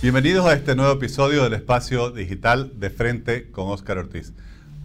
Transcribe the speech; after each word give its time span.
Bienvenidos 0.00 0.46
a 0.46 0.52
este 0.52 0.76
nuevo 0.76 0.92
episodio 0.92 1.42
del 1.42 1.54
espacio 1.54 2.12
digital 2.12 2.78
de 2.78 2.88
frente 2.88 3.50
con 3.50 3.66
Óscar 3.66 3.98
Ortiz. 3.98 4.32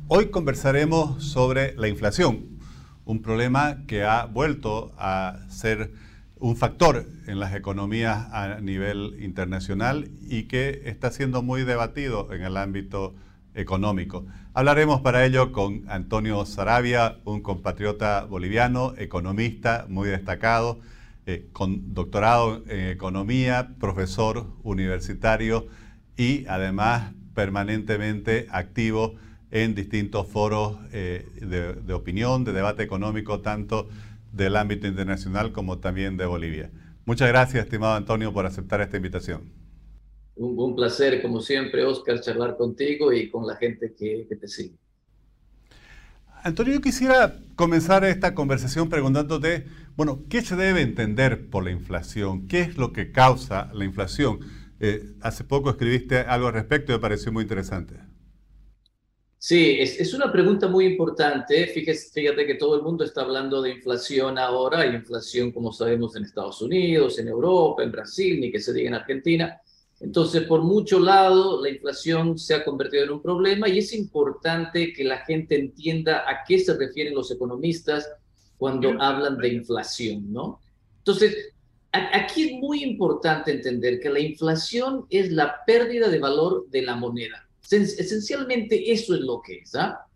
Hoy 0.08 0.32
conversaremos 0.32 1.24
sobre 1.24 1.76
la 1.76 1.88
inflación, 1.88 2.58
un 3.06 3.22
problema 3.22 3.86
que 3.86 4.04
ha 4.04 4.26
vuelto 4.26 4.92
a 4.98 5.38
ser 5.50 5.92
un 6.40 6.58
factor 6.58 7.06
en 7.28 7.40
las 7.40 7.54
economías 7.54 8.28
a 8.32 8.60
nivel 8.60 9.16
internacional 9.20 10.10
y 10.28 10.46
que 10.46 10.82
está 10.86 11.12
siendo 11.12 11.44
muy 11.44 11.64
debatido 11.64 12.34
en 12.34 12.42
el 12.42 12.58
ámbito 12.58 13.14
económico. 13.54 14.26
Hablaremos 14.56 15.02
para 15.02 15.26
ello 15.26 15.52
con 15.52 15.84
Antonio 15.90 16.44
Sarabia, 16.48 17.18
un 17.24 17.42
compatriota 17.42 18.26
boliviano, 18.26 18.96
economista 18.98 19.86
muy 19.88 20.10
destacado 20.10 20.80
eh, 21.26 21.48
con 21.54 21.94
doctorado 21.94 22.64
en 22.68 22.90
economía, 22.90 23.76
profesor 23.80 24.48
universitario 24.64 25.68
y 26.18 26.46
además 26.48 27.14
permanentemente 27.34 28.48
activo 28.52 29.16
en 29.52 29.76
distintos 29.76 30.28
foros 30.28 30.78
eh, 30.92 31.26
de, 31.40 31.74
de, 31.74 31.94
opinión, 31.94 32.44
de 32.44 32.54
debate 32.54 32.84
económico, 32.84 33.40
tanto 33.40 33.88
del 34.32 34.56
ámbito 34.56 34.88
internacional 34.88 35.52
como 35.52 35.78
también 35.78 36.18
de 36.18 36.26
Bolivia. 36.26 36.72
Muchas 37.06 37.28
gracias, 37.28 37.66
estimado 37.66 37.96
Antonio, 37.96 38.34
por 38.34 38.46
aceptar 38.46 38.82
esta 38.82 38.98
invitación. 38.98 39.44
Un, 40.36 40.58
un 40.58 40.76
placer, 40.76 41.22
como 41.22 41.40
siempre, 41.40 41.86
Oscar, 41.86 42.20
charlar 42.20 42.58
contigo 42.58 43.14
y 43.14 43.30
con 43.30 43.46
la 43.46 43.56
gente 43.56 43.94
que, 43.94 44.26
que 44.28 44.36
te 44.36 44.48
sigue. 44.48 44.76
Antonio, 46.44 46.74
yo 46.74 46.82
quisiera 46.82 47.38
comenzar 47.56 48.04
esta 48.04 48.36
conversación 48.36 48.90
preguntándote, 48.90 49.66
bueno, 49.96 50.26
¿qué 50.30 50.42
se 50.42 50.56
debe 50.56 50.82
entender 50.82 51.50
por 51.50 51.64
la 51.64 51.72
inflación? 51.72 52.48
¿Qué 52.48 52.62
es 52.62 52.78
lo 52.78 52.94
que 52.94 53.12
causa 53.12 53.70
la 53.74 53.86
inflación? 53.86 54.40
Eh, 54.80 55.14
hace 55.22 55.44
poco 55.44 55.70
escribiste 55.70 56.18
algo 56.18 56.48
al 56.48 56.54
respecto 56.54 56.92
y 56.92 56.96
me 56.96 57.02
pareció 57.02 57.32
muy 57.32 57.44
interesante. 57.44 57.96
Sí, 59.38 59.78
es, 59.80 60.00
es 60.00 60.14
una 60.14 60.32
pregunta 60.32 60.68
muy 60.68 60.86
importante. 60.86 61.68
Fíjate, 61.68 61.98
fíjate 62.14 62.48
que 62.48 62.56
todo 62.56 62.78
el 62.78 62.82
mundo 62.82 63.04
está 63.04 63.22
hablando 63.22 63.62
de 63.62 63.72
inflación 63.72 64.38
ahora. 64.38 64.80
Hay 64.80 64.96
inflación, 64.96 65.52
como 65.52 65.74
sabemos, 65.74 66.16
en 66.16 66.24
Estados 66.24 66.62
Unidos, 66.62 67.20
en 67.20 67.28
Europa, 67.28 67.84
en 67.84 67.92
Brasil, 67.92 68.40
ni 68.40 68.52
que 68.52 68.60
se 68.60 68.74
diga 68.74 68.88
en 68.88 68.96
Argentina. 68.96 69.62
Entonces, 70.00 70.44
por 70.44 70.64
mucho 70.64 71.00
lado, 71.00 71.62
la 71.62 71.70
inflación 71.70 72.38
se 72.38 72.56
ha 72.56 72.66
convertido 72.66 73.04
en 73.04 73.12
un 73.12 73.22
problema 73.22 73.70
y 73.70 73.80
es 73.80 73.94
importante 73.94 74.92
que 74.92 75.04
la 75.04 75.20
gente 75.20 75.60
entienda 75.60 76.24
a 76.30 76.44
qué 76.48 76.60
se 76.60 76.78
refieren 76.78 77.14
los 77.14 77.30
economistas 77.32 78.10
cuando 78.64 78.96
hablan 78.98 79.38
de 79.40 79.50
inflación, 79.50 80.32
¿no? 80.32 80.62
Entonces, 81.00 81.50
aquí 81.92 82.44
es 82.44 82.54
muy 82.62 82.82
importante 82.82 83.52
entender 83.52 84.00
que 84.00 84.10
la 84.10 84.22
inflación 84.22 85.06
es 85.10 85.34
la 85.34 85.66
pérdida 85.68 86.08
de 86.08 86.18
valor 86.18 86.70
de 86.70 86.82
la 86.82 86.96
moneda. 86.96 87.46
Esencialmente 87.70 88.90
eso 88.94 89.16
es 89.16 89.20
lo 89.20 89.42
que 89.42 89.58
es, 89.58 89.76
¿ah? 89.76 90.08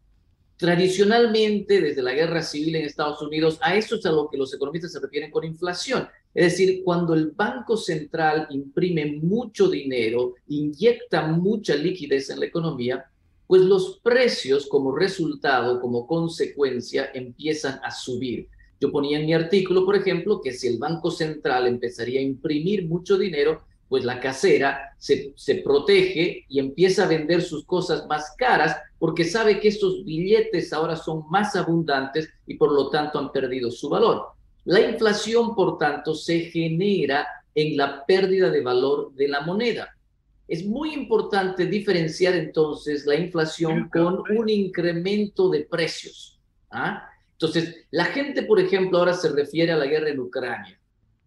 Tradicionalmente, 0.56 1.82
desde 1.82 2.02
la 2.02 2.14
guerra 2.14 2.42
civil 2.42 2.78
en 2.78 2.86
Estados 2.86 3.22
Unidos, 3.22 3.60
a 3.62 3.76
eso 3.76 3.98
es 3.98 4.06
a 4.06 4.14
lo 4.14 4.30
que 4.30 4.38
los 4.38 4.54
economistas 4.54 4.94
se 4.94 5.02
refieren 5.02 5.30
con 5.30 5.44
inflación. 5.44 6.08
Es 6.34 6.54
decir, 6.54 6.84
cuando 6.86 7.16
el 7.16 7.32
Banco 7.32 7.76
Central 7.76 8.48
imprime 8.50 9.18
mucho 9.22 9.68
dinero, 9.70 10.36
inyecta 10.48 11.28
mucha 11.28 11.76
liquidez 11.76 12.30
en 12.30 12.40
la 12.40 12.46
economía, 12.46 13.12
pues 13.48 13.62
los 13.62 14.00
precios 14.04 14.68
como 14.68 14.96
resultado, 14.96 15.80
como 15.80 16.06
consecuencia, 16.06 17.10
empiezan 17.14 17.80
a 17.84 17.92
subir. 17.92 18.50
Yo 18.80 18.92
ponía 18.92 19.20
en 19.20 19.26
mi 19.26 19.34
artículo, 19.34 19.86
por 19.86 19.96
ejemplo, 19.96 20.42
que 20.42 20.54
si 20.54 20.68
el 20.68 20.78
Banco 20.78 21.10
Central 21.10 21.66
empezaría 21.66 22.20
a 22.20 22.24
imprimir 22.24 22.88
mucho 22.88 23.18
dinero, 23.18 23.62
pues 23.90 24.04
la 24.04 24.20
casera 24.20 24.94
se, 24.98 25.34
se, 25.36 25.56
protege 25.56 26.46
y 26.50 26.60
empieza 26.60 27.06
a 27.06 27.08
vender 27.08 27.42
sus 27.42 27.64
cosas 27.64 28.06
más 28.08 28.36
caras 28.38 28.76
porque 29.00 29.24
sabe 29.24 29.62
que 29.62 29.70
estos 29.70 30.04
billetes 30.04 30.74
ahora 30.74 30.98
son 30.98 31.24
más 31.30 31.56
abundantes 31.56 32.30
y 32.46 32.56
por 32.56 32.74
lo 32.74 32.90
tanto 32.90 33.18
han 33.18 33.32
perdido 33.32 33.72
su 33.72 33.88
valor. 33.88 34.28
La 34.66 34.82
inflación, 34.82 35.56
por 35.56 35.78
tanto, 35.78 36.14
se 36.14 36.42
genera 36.42 37.26
en 37.56 37.78
la 37.78 38.06
pérdida 38.06 38.50
de 38.50 38.62
valor 38.62 39.14
de 39.14 39.30
la 39.30 39.42
moneda. 39.42 39.97
Es 40.48 40.66
muy 40.66 40.94
importante 40.94 41.66
diferenciar 41.66 42.36
entonces 42.36 43.06
la 43.06 43.16
inflación 43.16 43.90
con 43.90 44.24
un 44.38 44.50
incremento 44.50 45.50
de 45.50 45.62
precios. 45.62 46.40
¿ah? 46.72 47.10
Entonces, 47.34 47.86
la 47.92 48.06
gente, 48.06 48.44
por 48.44 48.60
ejemplo, 48.60 49.00
ahora 49.00 49.14
se 49.14 49.30
refiere 49.30 49.72
a 49.72 49.78
la 49.78 49.86
guerra 49.86 50.10
en 50.10 50.20
Ucrania 50.20 50.80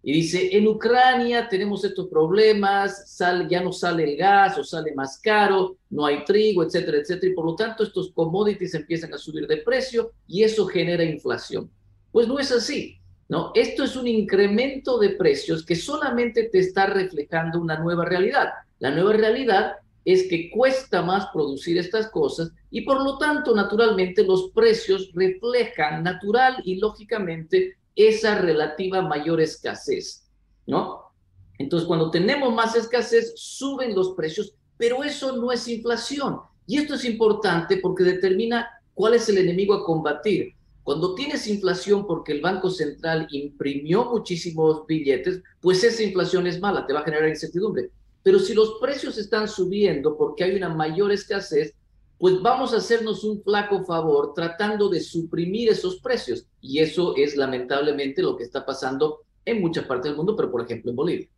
y 0.03 0.12
dice, 0.12 0.56
en 0.56 0.66
Ucrania 0.66 1.47
tenemos 1.48 1.84
estos 1.84 2.08
problemas, 2.08 3.14
sale, 3.14 3.47
ya 3.50 3.62
no 3.62 3.70
sale 3.70 4.04
el 4.04 4.16
gas 4.16 4.56
o 4.56 4.64
sale 4.64 4.94
más 4.94 5.20
caro, 5.22 5.76
no 5.91 6.06
hay 6.06 6.25
trigo, 6.25 6.62
etcétera, 6.62 6.98
etcétera, 6.98 7.32
y 7.32 7.34
por 7.34 7.44
lo 7.44 7.54
tanto 7.54 7.84
estos 7.84 8.10
commodities 8.12 8.75
empiezan 8.75 9.12
a 9.12 9.19
subir 9.19 9.47
de 9.47 9.58
precio 9.58 10.12
y 10.26 10.42
eso 10.42 10.66
genera 10.66 11.04
inflación. 11.04 11.70
Pues 12.10 12.26
no 12.26 12.38
es 12.38 12.50
así, 12.50 12.98
¿no? 13.28 13.52
Esto 13.54 13.84
es 13.84 13.94
un 13.94 14.08
incremento 14.08 14.98
de 14.98 15.10
precios 15.10 15.66
que 15.66 15.76
solamente 15.76 16.44
te 16.44 16.60
está 16.60 16.87
reflejando 16.87 17.60
una 17.60 17.78
nueva 17.78 18.06
realidad. 18.06 18.48
La 18.81 18.91
nueva 18.91 19.13
realidad 19.13 19.77
es 20.05 20.27
que 20.29 20.51
cuesta 20.51 21.03
más 21.03 21.27
producir 21.33 21.79
estas 21.79 22.11
cosas 22.11 22.51
y 22.71 22.81
por 22.81 23.03
lo 23.03 23.19
tanto, 23.19 23.55
naturalmente, 23.55 24.25
los 24.25 24.51
precios 24.51 25.11
reflejan 25.15 26.03
natural 26.03 26.57
y 26.65 26.77
lógicamente 26.77 27.77
esa 27.95 28.39
relativa 28.39 29.03
mayor 29.03 29.41
escasez, 29.41 30.27
¿no? 30.67 31.13
Entonces, 31.59 31.87
cuando 31.87 32.11
tenemos 32.11 32.55
más 32.55 32.75
escasez, 32.75 33.35
suben 33.37 33.95
los 33.95 34.13
precios, 34.13 34.55
pero 34.79 35.05
eso 35.05 35.37
no 35.37 35.53
es 35.53 35.69
inflación. 35.69 36.41
Y 36.67 36.79
esto 36.79 36.95
es 36.95 37.05
importante 37.05 37.77
porque 37.77 38.03
determina 38.05 38.67
cuál 38.95 39.15
es 39.15 39.29
el 39.29 39.39
enemigo 39.39 39.75
a 39.75 39.85
combatir. 39.85 40.55
Cuando 40.83 41.15
tienes 41.15 41.47
inflación 41.47 42.07
porque 42.07 42.33
el 42.33 42.41
Banco 42.41 42.71
Central 42.71 43.29
imprimió 43.31 44.07
muchísimos 44.07 44.87
billetes, 44.87 45.43
pues 45.61 45.85
esa 45.85 46.03
inflación 46.03 46.47
es 46.47 46.59
mala, 46.59 46.87
te 46.87 46.95
va 46.95 47.01
a 47.01 47.05
generar 47.05 47.29
incertidumbre. 47.29 47.91
Pero 48.22 48.38
si 48.38 48.54
los 48.54 48.76
precios 48.81 49.16
están 49.19 49.48
subiendo 49.48 50.16
porque 50.16 50.44
hay 50.44 50.54
una 50.56 50.69
mayor 50.69 51.12
escasez, 51.12 51.75
pues 52.19 52.41
vamos 52.42 52.75
a 52.75 52.76
hacernos 52.76 53.25
un 53.25 53.42
flaco 53.42 53.82
favor 53.84 54.34
tratando 54.34 54.91
de 54.91 55.00
suprimir 55.00 55.70
esos 55.70 56.00
precios. 56.00 56.47
Y 56.60 56.81
eso 56.81 57.14
es 57.16 57.34
lamentablemente 57.34 58.22
lo 58.22 58.36
que 58.36 58.44
está 58.44 58.66
pasando 58.66 59.20
en 59.44 59.60
muchas 59.60 59.86
partes 59.86 60.10
del 60.10 60.16
mundo, 60.16 60.36
pero 60.36 60.50
por 60.50 60.62
ejemplo 60.62 60.91
en 60.91 60.97
Bolivia. 60.97 61.28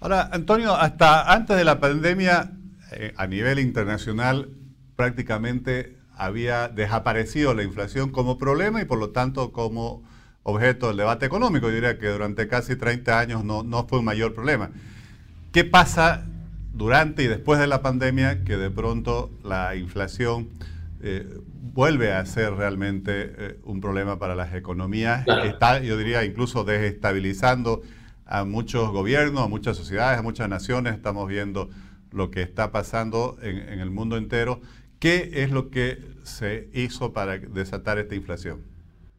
Ahora, 0.00 0.28
Antonio, 0.32 0.74
hasta 0.74 1.32
antes 1.32 1.56
de 1.56 1.64
la 1.64 1.80
pandemia, 1.80 2.52
eh, 2.92 3.14
a 3.16 3.26
nivel 3.26 3.58
internacional, 3.58 4.50
prácticamente 4.96 5.96
había 6.14 6.68
desaparecido 6.68 7.54
la 7.54 7.62
inflación 7.62 8.10
como 8.10 8.36
problema 8.36 8.82
y 8.82 8.84
por 8.84 8.98
lo 8.98 9.10
tanto 9.10 9.50
como 9.50 10.02
objeto 10.42 10.88
del 10.88 10.98
debate 10.98 11.24
económico. 11.24 11.68
Yo 11.68 11.74
diría 11.74 11.98
que 11.98 12.08
durante 12.08 12.48
casi 12.48 12.76
30 12.76 13.18
años 13.18 13.44
no, 13.44 13.62
no 13.62 13.86
fue 13.86 14.00
un 14.00 14.04
mayor 14.04 14.34
problema. 14.34 14.70
¿Qué 15.54 15.62
pasa 15.62 16.26
durante 16.72 17.22
y 17.22 17.28
después 17.28 17.60
de 17.60 17.68
la 17.68 17.80
pandemia 17.80 18.42
que 18.42 18.56
de 18.56 18.70
pronto 18.70 19.30
la 19.44 19.76
inflación 19.76 20.48
eh, 21.00 21.28
vuelve 21.46 22.12
a 22.12 22.26
ser 22.26 22.54
realmente 22.54 23.32
eh, 23.38 23.58
un 23.62 23.80
problema 23.80 24.18
para 24.18 24.34
las 24.34 24.52
economías. 24.52 25.22
Claro. 25.22 25.44
Está, 25.44 25.78
yo 25.78 25.96
diría, 25.96 26.24
incluso 26.24 26.64
desestabilizando 26.64 27.82
a 28.26 28.44
muchos 28.44 28.90
gobiernos, 28.90 29.44
a 29.44 29.46
muchas 29.46 29.76
sociedades, 29.76 30.18
a 30.18 30.22
muchas 30.22 30.48
naciones. 30.48 30.92
Estamos 30.94 31.28
viendo 31.28 31.70
lo 32.10 32.32
que 32.32 32.42
está 32.42 32.72
pasando 32.72 33.38
en, 33.40 33.56
en 33.58 33.78
el 33.78 33.92
mundo 33.92 34.16
entero. 34.16 34.60
¿Qué 34.98 35.30
es 35.34 35.52
lo 35.52 35.70
que 35.70 35.98
se 36.24 36.68
hizo 36.72 37.12
para 37.12 37.38
desatar 37.38 37.98
esta 37.98 38.16
inflación? 38.16 38.64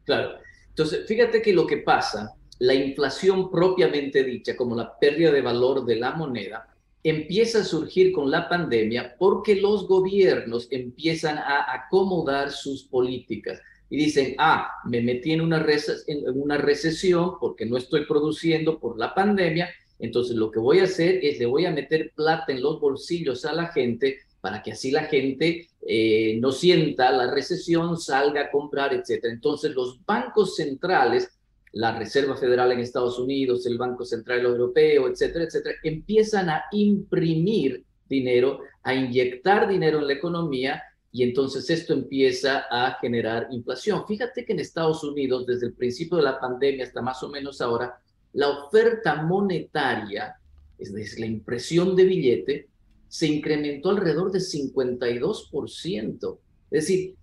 Claro. 0.04 0.32
Entonces, 0.68 1.06
fíjate 1.08 1.40
que 1.40 1.54
lo 1.54 1.66
que 1.66 1.78
pasa, 1.78 2.34
la 2.58 2.74
inflación 2.74 3.50
propiamente 3.50 4.24
dicha, 4.24 4.56
como 4.56 4.74
la 4.74 4.98
pérdida 4.98 5.30
de 5.30 5.42
valor 5.42 5.84
de 5.84 5.96
la 5.96 6.12
moneda, 6.12 6.68
empieza 7.02 7.60
a 7.60 7.64
surgir 7.64 8.12
con 8.12 8.30
la 8.30 8.48
pandemia 8.48 9.14
porque 9.18 9.56
los 9.56 9.86
gobiernos 9.86 10.66
empiezan 10.70 11.38
a 11.38 11.72
acomodar 11.72 12.50
sus 12.50 12.84
políticas 12.84 13.60
y 13.88 13.96
dicen, 13.96 14.34
ah, 14.38 14.72
me 14.84 15.00
metí 15.00 15.32
en 15.32 15.40
una, 15.40 15.64
en 16.06 16.40
una 16.40 16.58
recesión 16.58 17.34
porque 17.38 17.66
no 17.66 17.76
estoy 17.76 18.06
produciendo 18.06 18.80
por 18.80 18.98
la 18.98 19.14
pandemia, 19.14 19.70
entonces 19.98 20.36
lo 20.36 20.50
que 20.50 20.58
voy 20.58 20.80
a 20.80 20.84
hacer 20.84 21.24
es 21.24 21.38
le 21.38 21.46
voy 21.46 21.66
a 21.66 21.70
meter 21.70 22.12
plata 22.14 22.52
en 22.52 22.62
los 22.62 22.80
bolsillos 22.80 23.44
a 23.44 23.52
la 23.52 23.68
gente 23.68 24.18
para 24.40 24.62
que 24.62 24.72
así 24.72 24.90
la 24.90 25.04
gente 25.04 25.68
eh, 25.86 26.38
no 26.40 26.52
sienta 26.52 27.10
la 27.10 27.30
recesión, 27.30 27.96
salga 27.98 28.42
a 28.42 28.50
comprar, 28.50 28.92
etc. 28.92 29.24
Entonces 29.24 29.72
los 29.74 30.04
bancos 30.04 30.56
centrales 30.56 31.35
la 31.72 31.98
Reserva 31.98 32.36
Federal 32.36 32.72
en 32.72 32.80
Estados 32.80 33.18
Unidos, 33.18 33.66
el 33.66 33.78
Banco 33.78 34.04
Central 34.04 34.40
Europeo, 34.40 35.08
etcétera, 35.08 35.44
etcétera, 35.44 35.76
empiezan 35.82 36.48
a 36.48 36.64
imprimir 36.72 37.84
dinero, 38.08 38.60
a 38.82 38.94
inyectar 38.94 39.68
dinero 39.68 39.98
en 39.98 40.06
la 40.06 40.12
economía 40.14 40.82
y 41.12 41.22
entonces 41.22 41.68
esto 41.70 41.92
empieza 41.92 42.66
a 42.70 42.98
generar 43.00 43.48
inflación. 43.50 44.06
Fíjate 44.06 44.44
que 44.44 44.52
en 44.52 44.60
Estados 44.60 45.02
Unidos, 45.04 45.46
desde 45.46 45.66
el 45.66 45.74
principio 45.74 46.18
de 46.18 46.24
la 46.24 46.38
pandemia 46.38 46.84
hasta 46.84 47.02
más 47.02 47.22
o 47.22 47.28
menos 47.28 47.60
ahora, 47.60 47.98
la 48.32 48.48
oferta 48.48 49.22
monetaria 49.22 50.36
es 50.78 50.92
decir, 50.92 51.20
la 51.20 51.26
impresión 51.26 51.96
de 51.96 52.04
billete, 52.04 52.68
se 53.08 53.26
incrementó 53.26 53.90
alrededor 53.90 54.30
de 54.32 54.40
52%. 54.40 56.38
Es 56.70 56.86
decir, 56.86 57.14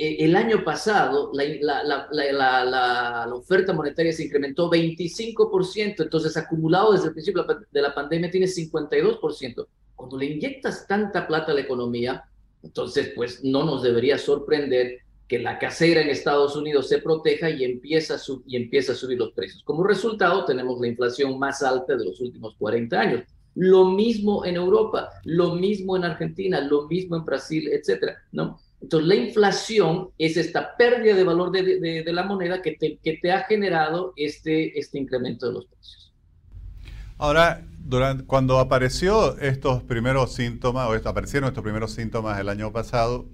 el 0.00 0.34
año 0.34 0.64
pasado 0.64 1.30
la, 1.34 1.84
la, 1.84 3.28
oferta 3.34 3.74
monetaria 3.74 4.14
se 4.14 4.24
incrementó 4.24 4.70
25%, 4.70 6.02
entonces 6.02 6.36
acumulado 6.38 6.92
desde 6.92 7.08
el 7.08 7.12
principio 7.12 7.44
de 7.70 7.82
la 7.82 7.94
pandemia 7.94 8.30
tiene 8.30 8.46
52%. 8.46 9.66
Cuando 9.94 10.16
le 10.16 10.24
inyectas 10.24 10.86
tanta 10.86 11.26
plata 11.26 11.52
a 11.52 11.54
la 11.54 11.60
economía, 11.60 12.24
entonces 12.62 13.12
pues 13.14 13.44
no 13.44 13.62
nos 13.64 13.82
debería 13.82 14.16
sorprender 14.16 15.00
que 15.28 15.38
la 15.38 15.58
casera 15.58 16.00
en 16.00 16.08
Estados 16.08 16.56
Unidos 16.56 16.88
se 16.88 16.98
proteja 16.98 17.50
y 17.50 17.62
empieza, 17.62 18.14
a 18.14 18.18
y 18.46 18.56
empieza 18.56 18.92
a 18.92 18.96
subir 18.96 19.18
los 19.18 19.32
precios. 19.32 19.62
Como 19.64 19.84
resultado, 19.84 20.46
tenemos 20.46 20.80
la 20.80 20.88
inflación 20.88 21.38
más 21.38 21.62
alta 21.62 21.94
de 21.94 22.06
los 22.06 22.20
últimos 22.22 22.54
40 22.58 22.98
años. 22.98 23.22
Lo 23.54 23.84
mismo 23.84 24.46
en 24.46 24.56
Europa, 24.56 25.10
lo 25.24 25.56
mismo 25.56 25.94
en 25.96 26.04
Argentina, 26.04 26.58
lo 26.62 26.88
mismo 26.88 27.16
en 27.16 27.24
Brasil, 27.26 27.68
etcétera, 27.70 28.16
¿no? 28.32 28.58
Entonces, 28.80 29.08
la 29.08 29.14
inflación 29.14 30.08
es 30.18 30.36
esta 30.36 30.76
pérdida 30.76 31.14
de 31.14 31.24
valor 31.24 31.50
de, 31.50 32.04
la 32.06 32.22
moneda 32.22 32.62
que 32.62 32.72
te, 32.72 32.98
que 33.02 33.18
te, 33.20 33.30
ha 33.32 33.44
generado 33.44 34.12
este, 34.16 34.78
este 34.78 34.98
incremento 34.98 35.46
de 35.46 35.52
los 35.52 35.66
precios. 35.66 36.12
Ahora, 37.18 37.62
durante, 37.78 38.24
cuando 38.24 38.58
apareció 38.58 39.36
estos 39.38 39.82
primeros 39.82 40.32
síntomas, 40.32 40.88
o 40.88 41.08
aparecieron 41.08 41.48
estos 41.48 41.62
primeros 41.62 41.92
síntomas 41.92 42.40
el 42.40 42.48
año 42.48 42.72
pasado, 42.72 43.26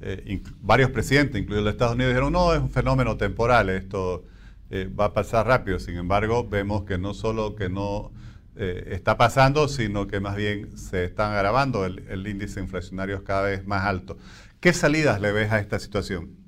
eh, 0.00 0.42
varios 0.60 0.90
presidentes, 0.90 1.40
incluidos 1.40 1.64
los 1.64 1.72
Estados 1.72 1.94
Unidos, 1.94 2.12
dijeron, 2.12 2.32
no, 2.32 2.54
es 2.54 2.60
un 2.60 2.70
fenómeno 2.70 3.16
temporal, 3.16 3.68
esto 3.70 4.24
eh, 4.70 4.88
va 4.88 5.06
a 5.06 5.12
pasar 5.12 5.46
rápido. 5.46 5.78
Sin 5.78 5.96
embargo, 5.96 6.48
vemos 6.48 6.84
que 6.84 6.98
no 6.98 7.14
solo 7.14 7.54
que 7.54 7.68
no 7.68 8.12
eh, 8.56 8.88
está 8.92 9.16
pasando, 9.16 9.68
sino 9.68 10.06
que 10.06 10.20
más 10.20 10.36
bien 10.36 10.76
se 10.76 11.04
están 11.04 11.32
agravando, 11.32 11.84
el, 11.84 12.06
el 12.08 12.26
índice 12.26 12.60
inflacionario 12.60 13.16
es 13.16 13.22
cada 13.22 13.42
vez 13.42 13.66
más 13.66 13.84
alto. 13.84 14.16
¿Qué 14.60 14.72
salidas 14.72 15.20
le 15.20 15.32
ves 15.32 15.52
a 15.52 15.60
esta 15.60 15.78
situación? 15.78 16.46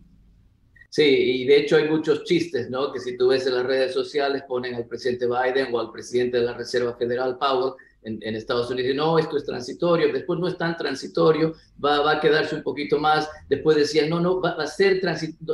Sí, 0.90 1.04
y 1.04 1.46
de 1.46 1.58
hecho 1.58 1.76
hay 1.76 1.88
muchos 1.88 2.24
chistes, 2.24 2.70
¿no? 2.70 2.92
Que 2.92 3.00
si 3.00 3.16
tú 3.16 3.28
ves 3.28 3.46
en 3.46 3.54
las 3.54 3.66
redes 3.66 3.92
sociales 3.92 4.42
ponen 4.48 4.74
al 4.74 4.86
presidente 4.86 5.26
Biden 5.26 5.72
o 5.72 5.80
al 5.80 5.92
presidente 5.92 6.38
de 6.38 6.44
la 6.44 6.54
Reserva 6.54 6.96
Federal, 6.96 7.36
Powell, 7.38 7.74
en, 8.02 8.36
Estados 8.36 8.70
Unidos, 8.70 8.96
no, 8.96 9.18
esto 9.18 9.36
es 9.36 9.44
transitorio, 9.44 10.12
después 10.12 10.38
no 10.38 10.48
es 10.48 10.56
tan 10.56 10.76
transitorio, 10.76 11.54
va, 11.84 12.00
va 12.00 12.12
a 12.12 12.20
quedarse 12.20 12.54
un 12.54 12.62
poquito 12.62 12.98
más, 12.98 13.28
después 13.48 13.76
decían, 13.76 14.08
no, 14.08 14.20
no 14.20 14.40
va, 14.40 14.50
a 14.50 14.66
ser 14.66 15.00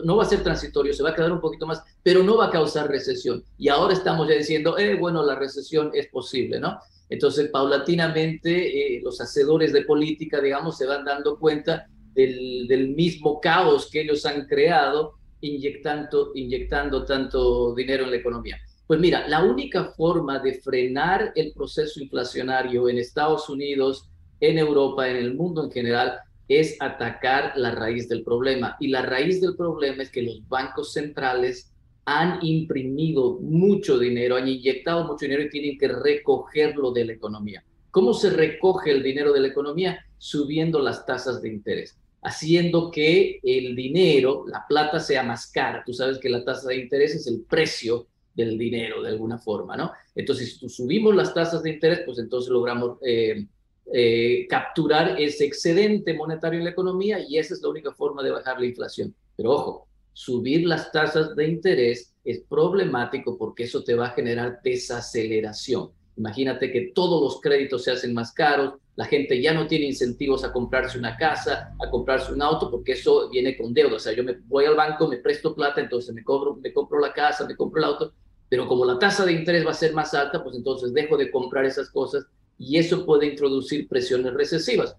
no 0.04 0.16
va 0.16 0.22
a 0.22 0.26
ser 0.26 0.42
transitorio, 0.42 0.92
se 0.92 1.02
va 1.02 1.10
a 1.10 1.14
quedar 1.14 1.32
un 1.32 1.40
poquito 1.40 1.66
más, 1.66 1.82
pero 2.02 2.22
no 2.22 2.36
va 2.36 2.46
a 2.46 2.50
causar 2.50 2.88
recesión. 2.88 3.42
Y 3.58 3.68
ahora 3.68 3.94
estamos 3.94 4.28
ya 4.28 4.34
diciendo, 4.34 4.78
eh, 4.78 4.94
bueno, 4.94 5.24
la 5.24 5.34
recesión 5.34 5.90
es 5.94 6.06
posible, 6.08 6.60
¿no? 6.60 6.78
Entonces, 7.08 7.48
paulatinamente, 7.50 8.96
eh, 8.96 9.00
los 9.02 9.20
hacedores 9.20 9.72
de 9.72 9.82
política, 9.82 10.40
digamos, 10.40 10.78
se 10.78 10.86
van 10.86 11.04
dando 11.04 11.38
cuenta 11.38 11.86
del, 12.14 12.94
mismo 12.96 13.40
caos 13.40 13.90
que 13.90 14.02
ellos 14.02 14.24
han 14.24 14.46
creado 14.46 15.14
inyectando, 15.40 16.32
inyectando 16.34 17.04
tanto 17.04 17.74
dinero 17.74 18.04
en 18.04 18.10
la 18.10 18.16
economía. 18.16 18.58
Pues 18.86 19.00
mira, 19.00 19.26
la 19.28 19.42
única 19.42 19.92
forma 19.92 20.38
de 20.38 20.60
frenar 20.60 21.32
el 21.34 21.52
proceso 21.52 22.00
inflacionario 22.00 22.88
en 22.88 22.98
Estados 22.98 23.48
Unidos, 23.48 24.10
en 24.40 24.58
Europa, 24.58 25.08
en 25.08 25.16
el 25.16 25.34
mundo 25.34 25.64
en 25.64 25.70
general, 25.70 26.18
es 26.48 26.76
atacar 26.80 27.52
la 27.56 27.70
raíz 27.70 28.08
del 28.08 28.22
problema. 28.22 28.76
Y 28.78 28.88
la 28.88 29.00
raíz 29.00 29.40
del 29.40 29.56
problema 29.56 30.02
es 30.02 30.10
que 30.10 30.22
los 30.22 30.46
bancos 30.48 30.92
centrales 30.92 31.72
han 32.04 32.38
imprimido 32.44 33.38
mucho 33.40 33.98
dinero, 33.98 34.36
han 34.36 34.48
inyectado 34.48 35.04
mucho 35.04 35.24
dinero 35.24 35.44
y 35.44 35.48
tienen 35.48 35.78
que 35.78 35.88
recogerlo 35.88 36.92
de 36.92 37.06
la 37.06 37.12
economía. 37.14 37.64
¿Cómo 37.90 38.12
se 38.12 38.28
recoge 38.28 38.90
el 38.90 39.02
dinero 39.02 39.32
de 39.32 39.40
la 39.40 39.48
economía? 39.48 40.04
Subiendo 40.18 40.80
las 40.80 41.06
tasas 41.06 41.40
de 41.40 41.48
interés 41.48 41.96
haciendo 42.24 42.90
que 42.90 43.38
el 43.42 43.76
dinero, 43.76 44.44
la 44.48 44.64
plata 44.66 44.98
sea 44.98 45.22
más 45.22 45.46
cara. 45.46 45.82
Tú 45.84 45.92
sabes 45.92 46.18
que 46.18 46.30
la 46.30 46.42
tasa 46.42 46.68
de 46.68 46.78
interés 46.78 47.14
es 47.14 47.26
el 47.26 47.42
precio 47.42 48.06
del 48.34 48.58
dinero 48.58 49.02
de 49.02 49.10
alguna 49.10 49.38
forma, 49.38 49.76
¿no? 49.76 49.92
Entonces, 50.14 50.56
si 50.58 50.68
subimos 50.68 51.14
las 51.14 51.32
tasas 51.32 51.62
de 51.62 51.70
interés, 51.70 52.00
pues 52.04 52.18
entonces 52.18 52.50
logramos 52.50 52.98
eh, 53.02 53.46
eh, 53.92 54.46
capturar 54.48 55.20
ese 55.20 55.44
excedente 55.44 56.14
monetario 56.14 56.58
en 56.58 56.64
la 56.64 56.70
economía 56.70 57.18
y 57.26 57.38
esa 57.38 57.54
es 57.54 57.62
la 57.62 57.68
única 57.68 57.92
forma 57.92 58.22
de 58.22 58.30
bajar 58.30 58.58
la 58.58 58.66
inflación. 58.66 59.14
Pero 59.36 59.50
ojo, 59.50 59.88
subir 60.12 60.66
las 60.66 60.90
tasas 60.90 61.36
de 61.36 61.46
interés 61.46 62.12
es 62.24 62.40
problemático 62.48 63.36
porque 63.36 63.64
eso 63.64 63.84
te 63.84 63.94
va 63.94 64.06
a 64.06 64.10
generar 64.10 64.60
desaceleración. 64.62 65.90
Imagínate 66.16 66.70
que 66.70 66.92
todos 66.94 67.20
los 67.20 67.40
créditos 67.40 67.84
se 67.84 67.90
hacen 67.90 68.14
más 68.14 68.32
caros, 68.32 68.74
la 68.96 69.04
gente 69.06 69.40
ya 69.42 69.52
no 69.52 69.66
tiene 69.66 69.86
incentivos 69.86 70.44
a 70.44 70.52
comprarse 70.52 70.98
una 70.98 71.16
casa, 71.16 71.74
a 71.84 71.90
comprarse 71.90 72.32
un 72.32 72.40
auto, 72.42 72.70
porque 72.70 72.92
eso 72.92 73.28
viene 73.28 73.56
con 73.56 73.74
deuda. 73.74 73.96
O 73.96 73.98
sea, 73.98 74.12
yo 74.12 74.22
me 74.22 74.34
voy 74.46 74.66
al 74.66 74.76
banco, 74.76 75.08
me 75.08 75.16
presto 75.16 75.54
plata, 75.54 75.80
entonces 75.80 76.14
me, 76.14 76.22
cobro, 76.22 76.56
me 76.56 76.72
compro 76.72 77.00
la 77.00 77.12
casa, 77.12 77.44
me 77.46 77.56
compro 77.56 77.80
el 77.80 77.84
auto, 77.84 78.12
pero 78.54 78.68
como 78.68 78.84
la 78.84 79.00
tasa 79.00 79.26
de 79.26 79.32
interés 79.32 79.66
va 79.66 79.72
a 79.72 79.74
ser 79.74 79.94
más 79.94 80.14
alta, 80.14 80.40
pues 80.44 80.54
entonces 80.54 80.94
dejo 80.94 81.16
de 81.16 81.28
comprar 81.28 81.64
esas 81.64 81.90
cosas 81.90 82.24
y 82.56 82.78
eso 82.78 83.04
puede 83.04 83.26
introducir 83.26 83.88
presiones 83.88 84.32
recesivas. 84.32 84.94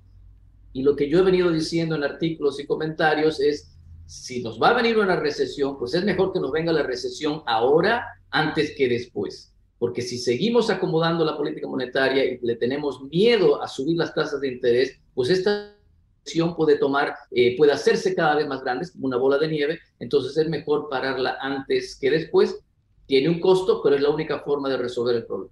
Y 0.74 0.84
lo 0.84 0.94
que 0.94 1.08
yo 1.08 1.20
he 1.20 1.22
venido 1.22 1.50
diciendo 1.50 1.96
en 1.96 2.04
artículos 2.04 2.60
y 2.60 2.66
comentarios 2.66 3.40
es, 3.40 3.72
si 4.06 4.44
nos 4.44 4.62
va 4.62 4.72
a 4.72 4.74
venir 4.74 4.98
una 4.98 5.16
recesión, 5.16 5.80
pues 5.80 5.94
es 5.94 6.04
mejor 6.04 6.34
que 6.34 6.42
nos 6.42 6.52
venga 6.52 6.74
la 6.74 6.84
recesión 6.84 7.44
ahora 7.46 8.06
antes 8.30 8.74
que 8.76 8.90
después 8.90 9.54
porque 9.78 10.02
si 10.02 10.18
seguimos 10.18 10.70
acomodando 10.70 11.24
la 11.24 11.38
política 11.38 11.68
monetaria 11.68 12.26
y 12.26 12.40
le 12.42 12.56
tenemos 12.58 13.04
miedo 13.04 13.62
a 13.62 13.68
subir 13.70 13.98
las 13.98 14.14
tasas 14.14 14.42
de 14.42 14.48
interés, 14.48 15.00
pues 15.14 15.30
esta 15.30 15.76
situación 16.24 16.56
puede 16.56 16.78
tomar, 16.78 17.16
eh, 17.32 17.56
puede 17.56 17.72
hacerse 17.72 18.16
cada 18.16 18.36
vez 18.36 18.48
más 18.48 18.64
grande, 18.64 18.90
como 18.92 19.06
una 19.06 19.18
bola 19.18 19.38
de 19.38 19.48
nieve, 19.48 19.80
entonces 20.00 20.36
es 20.38 20.50
mejor 20.50 20.90
pararla 20.90 21.38
antes 21.40 21.98
que 21.98 22.10
después. 22.10 22.60
Tiene 23.08 23.30
un 23.30 23.40
costo, 23.40 23.82
pero 23.84 23.96
es 23.96 24.02
la 24.02 24.10
única 24.10 24.40
forma 24.40 24.70
de 24.70 24.78
resolver 24.78 25.16
el 25.16 25.26
problema. 25.26 25.52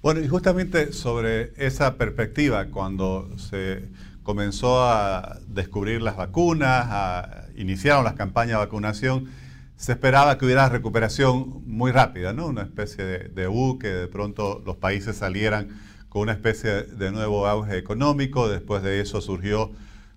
Bueno, 0.00 0.20
y 0.20 0.28
justamente 0.28 0.92
sobre 0.92 1.52
esa 1.56 1.96
perspectiva, 1.96 2.66
cuando 2.66 3.28
se 3.36 3.88
comenzó 4.22 4.82
a 4.82 5.38
descubrir 5.46 6.02
las 6.02 6.16
vacunas, 6.16 6.86
a, 6.88 7.46
iniciaron 7.56 8.04
las 8.04 8.14
campañas 8.14 8.58
de 8.58 8.66
vacunación, 8.66 9.28
se 9.76 9.92
esperaba 9.92 10.38
que 10.38 10.44
hubiera 10.44 10.68
recuperación 10.68 11.62
muy 11.66 11.92
rápida, 11.92 12.32
¿no? 12.32 12.46
Una 12.46 12.62
especie 12.62 13.04
de, 13.04 13.28
de 13.28 13.48
U, 13.48 13.78
que 13.78 13.88
de 13.88 14.08
pronto 14.08 14.62
los 14.64 14.76
países 14.76 15.16
salieran 15.16 15.68
con 16.08 16.22
una 16.22 16.32
especie 16.32 16.82
de 16.82 17.10
nuevo 17.10 17.46
auge 17.46 17.76
económico. 17.76 18.48
Después 18.48 18.82
de 18.82 19.00
eso 19.00 19.20
surgió 19.20 19.70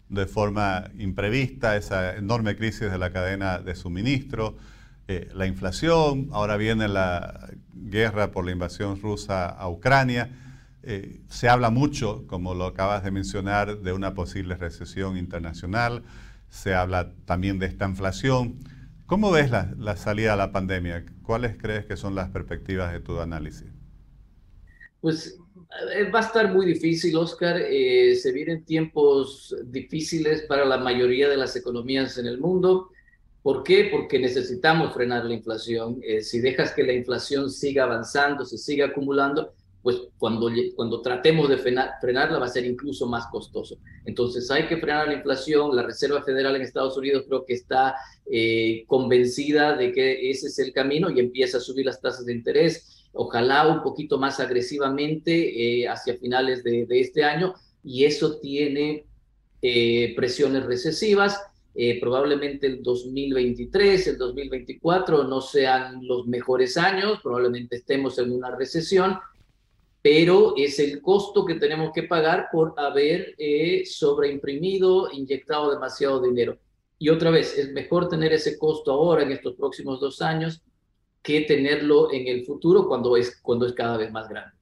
de 0.10 0.26
forma 0.26 0.92
imprevista 1.00 1.78
esa 1.78 2.16
enorme 2.16 2.56
crisis 2.56 2.92
de 2.92 2.98
la 2.98 3.12
cadena 3.12 3.60
de 3.60 3.76
suministro, 3.76 4.56
eh, 5.12 5.28
la 5.34 5.46
inflación, 5.46 6.30
ahora 6.32 6.56
viene 6.56 6.88
la 6.88 7.50
guerra 7.74 8.32
por 8.32 8.46
la 8.46 8.52
invasión 8.52 9.02
rusa 9.02 9.50
a 9.50 9.68
Ucrania. 9.68 10.30
Eh, 10.84 11.20
se 11.28 11.50
habla 11.50 11.70
mucho, 11.70 12.26
como 12.28 12.56
lo 12.56 12.66
acabas 12.66 13.04
de 13.04 13.12
mencionar, 13.12 13.80
de 13.80 13.92
una 13.92 14.14
posible 14.14 14.56
recesión 14.56 15.18
internacional, 15.18 16.04
se 16.48 16.74
habla 16.76 17.12
también 17.26 17.60
de 17.60 17.66
esta 17.66 17.86
inflación. 17.90 18.60
¿Cómo 19.06 19.32
ves 19.32 19.52
la, 19.52 19.98
salida 19.98 20.32
a 20.32 20.38
la 20.38 20.54
pandemia? 20.54 21.06
¿Cuáles 21.24 21.58
crees 21.58 21.86
que 21.86 21.98
son 21.98 22.16
las 22.16 22.30
perspectivas 22.30 22.94
de 22.94 23.02
tu 23.02 23.20
análisis? 23.20 23.68
Pues 25.02 25.38
eh, 25.94 26.10
va 26.10 26.20
a 26.20 26.24
estar 26.24 26.54
muy 26.54 26.66
difícil, 26.66 27.18
Oscar. 27.18 27.58
Se 27.58 28.32
vienen 28.32 28.64
tiempos 28.64 29.54
difíciles 29.66 30.44
para 30.44 30.64
la 30.64 30.78
mayoría 30.78 31.28
de 31.28 31.36
las 31.36 31.58
economías 31.58 32.18
en 32.18 32.28
el 32.28 32.40
mundo. 32.40 32.92
¿Por 33.42 33.64
qué? 33.64 33.90
Porque 33.92 34.20
necesitamos 34.20 34.94
frenar 34.94 35.26
la 35.26 35.34
inflación. 35.34 36.00
Eh, 36.04 36.22
si 36.22 36.40
dejas 36.40 36.74
que 36.74 36.84
la 36.84 36.94
inflación 36.94 37.50
siga 37.50 37.84
avanzando, 37.84 38.46
se 38.46 38.58
siga 38.58 38.88
acumulando, 38.88 39.54
pues 39.82 39.98
cuando, 40.20 40.52
cuando 40.76 41.02
tratemos 41.02 41.50
de 41.50 41.58
frenarla 41.58 42.38
va 42.38 42.46
a 42.46 42.50
ser 42.50 42.66
incluso 42.66 43.08
más 43.08 43.28
costoso. 43.28 43.78
Entonces 44.06 44.50
hay 44.52 44.68
que 44.68 44.78
frenar 44.78 45.08
la 45.08 45.16
inflación. 45.16 45.76
La 45.76 45.84
Reserva 45.84 46.22
Federal 46.22 46.56
en 46.56 46.62
Estados 46.62 46.98
Unidos 46.98 47.26
creo 47.28 47.46
que 47.46 47.54
está 47.54 47.96
eh, 48.30 48.84
convencida 48.88 49.76
de 49.76 49.92
que 49.92 50.30
ese 50.30 50.48
es 50.48 50.60
el 50.60 50.72
camino 50.72 51.10
y 51.10 51.20
empieza 51.20 51.58
a 51.58 51.62
subir 51.62 51.86
las 51.86 52.00
tasas 52.00 52.26
de 52.26 52.34
interés, 52.34 53.10
ojalá 53.14 53.68
un 53.68 53.82
poquito 53.82 54.18
más 54.18 54.40
agresivamente 54.40 55.82
eh, 55.82 55.88
hacia 55.88 56.18
finales 56.18 56.64
de, 56.64 56.88
este 56.90 57.24
año 57.24 57.56
y 57.84 58.06
eso 58.06 58.40
tiene 58.40 59.06
eh, 59.62 60.14
presiones 60.16 60.66
recesivas. 60.66 61.42
Probablemente 62.00 62.68
el 62.68 62.84
2023, 62.84 64.08
el 64.08 64.18
2024 64.18 65.24
no 65.24 65.42
sean 65.42 66.06
los 66.06 66.28
mejores 66.28 66.78
años, 66.78 67.20
probablemente 67.24 67.78
estemos 67.78 68.18
en 68.20 68.32
una 68.32 68.56
recesión 68.56 69.18
pero 70.02 70.56
es 70.58 70.80
el 70.80 71.02
costo 71.02 71.46
que 71.46 71.56
tenemos 71.56 71.92
que 71.94 72.04
pagar 72.04 72.48
por 72.52 72.74
haber 72.78 73.36
eh, 73.38 73.84
sobreimprimido, 73.86 75.12
inyectado 75.12 75.72
demasiado 75.72 76.22
dinero. 76.22 76.58
Y 76.98 77.10
otra 77.10 77.30
vez, 77.30 77.58
es 77.58 77.72
mejor 77.72 78.10
tener 78.10 78.34
ese 78.34 78.58
costo 78.58 78.92
ahora, 78.92 79.24
en 79.24 79.32
estos 79.32 79.56
próximos 79.56 80.00
dos 80.00 80.22
años, 80.22 80.62
que 81.22 81.42
tenerlo 81.42 82.12
en 82.12 82.28
el 82.28 82.46
futuro 82.46 82.88
cuando 82.88 83.16
es, 83.16 83.40
cuando 83.42 83.68
es 83.68 83.74
cada 83.74 83.98
vez 83.98 84.12
más 84.12 84.28
grande. 84.28 84.56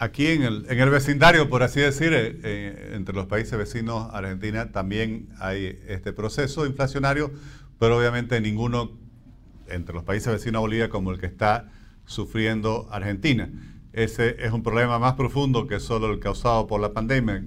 Aquí 0.00 0.28
en 0.28 0.44
el, 0.44 0.66
en 0.68 0.78
el 0.78 0.90
vecindario, 0.90 1.48
por 1.48 1.64
así 1.64 1.80
decir, 1.80 2.12
eh, 2.12 2.38
eh, 2.44 2.92
entre 2.94 3.16
los 3.16 3.26
países 3.26 3.58
vecinos, 3.58 4.08
Argentina, 4.12 4.70
también 4.70 5.28
hay 5.40 5.76
este 5.88 6.12
proceso 6.12 6.66
inflacionario, 6.66 7.32
pero 7.80 7.98
obviamente 7.98 8.40
ninguno 8.40 8.92
entre 9.66 9.96
los 9.96 10.04
países 10.04 10.32
vecinos 10.32 10.60
a 10.60 10.60
Bolivia 10.60 10.88
como 10.88 11.10
el 11.10 11.18
que 11.18 11.26
está 11.26 11.72
sufriendo 12.06 12.86
Argentina. 12.92 13.50
Ese 13.92 14.36
es 14.38 14.52
un 14.52 14.62
problema 14.62 15.00
más 15.00 15.14
profundo 15.14 15.66
que 15.66 15.80
solo 15.80 16.12
el 16.12 16.20
causado 16.20 16.68
por 16.68 16.80
la 16.80 16.92
pandemia. 16.92 17.44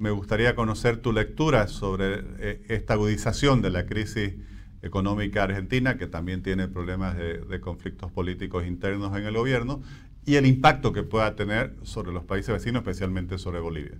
Me 0.00 0.10
gustaría 0.10 0.56
conocer 0.56 0.96
tu 0.96 1.12
lectura 1.12 1.68
sobre 1.68 2.24
eh, 2.40 2.62
esta 2.68 2.94
agudización 2.94 3.62
de 3.62 3.70
la 3.70 3.86
crisis 3.86 4.34
económica 4.82 5.44
argentina, 5.44 5.96
que 5.96 6.08
también 6.08 6.42
tiene 6.42 6.66
problemas 6.66 7.16
de 7.16 7.60
conflictos 7.60 8.10
políticos 8.10 8.66
internos 8.66 9.16
en 9.16 9.24
el 9.24 9.34
gobierno, 9.34 9.80
y 10.24 10.36
el 10.36 10.46
impacto 10.46 10.92
que 10.92 11.02
pueda 11.02 11.34
tener 11.34 11.74
sobre 11.82 12.12
los 12.12 12.24
países 12.24 12.54
vecinos, 12.54 12.82
especialmente 12.82 13.38
sobre 13.38 13.60
Bolivia. 13.60 13.98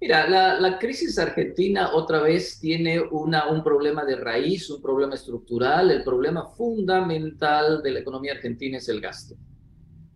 Mira, 0.00 0.28
la, 0.28 0.78
crisis 0.78 1.16
argentina 1.16 1.94
otra 1.94 2.20
vez 2.20 2.58
tiene 2.58 3.00
una, 3.00 3.48
un 3.48 3.62
problema 3.62 4.04
de 4.04 4.16
raíz, 4.16 4.68
un 4.68 4.82
problema 4.82 5.14
estructural. 5.14 5.92
El 5.92 6.02
problema 6.02 6.48
fundamental 6.56 7.80
de 7.82 7.92
la 7.92 8.00
economía 8.00 8.32
argentina 8.32 8.78
es 8.78 8.88
el 8.88 9.00
gasto. 9.00 9.36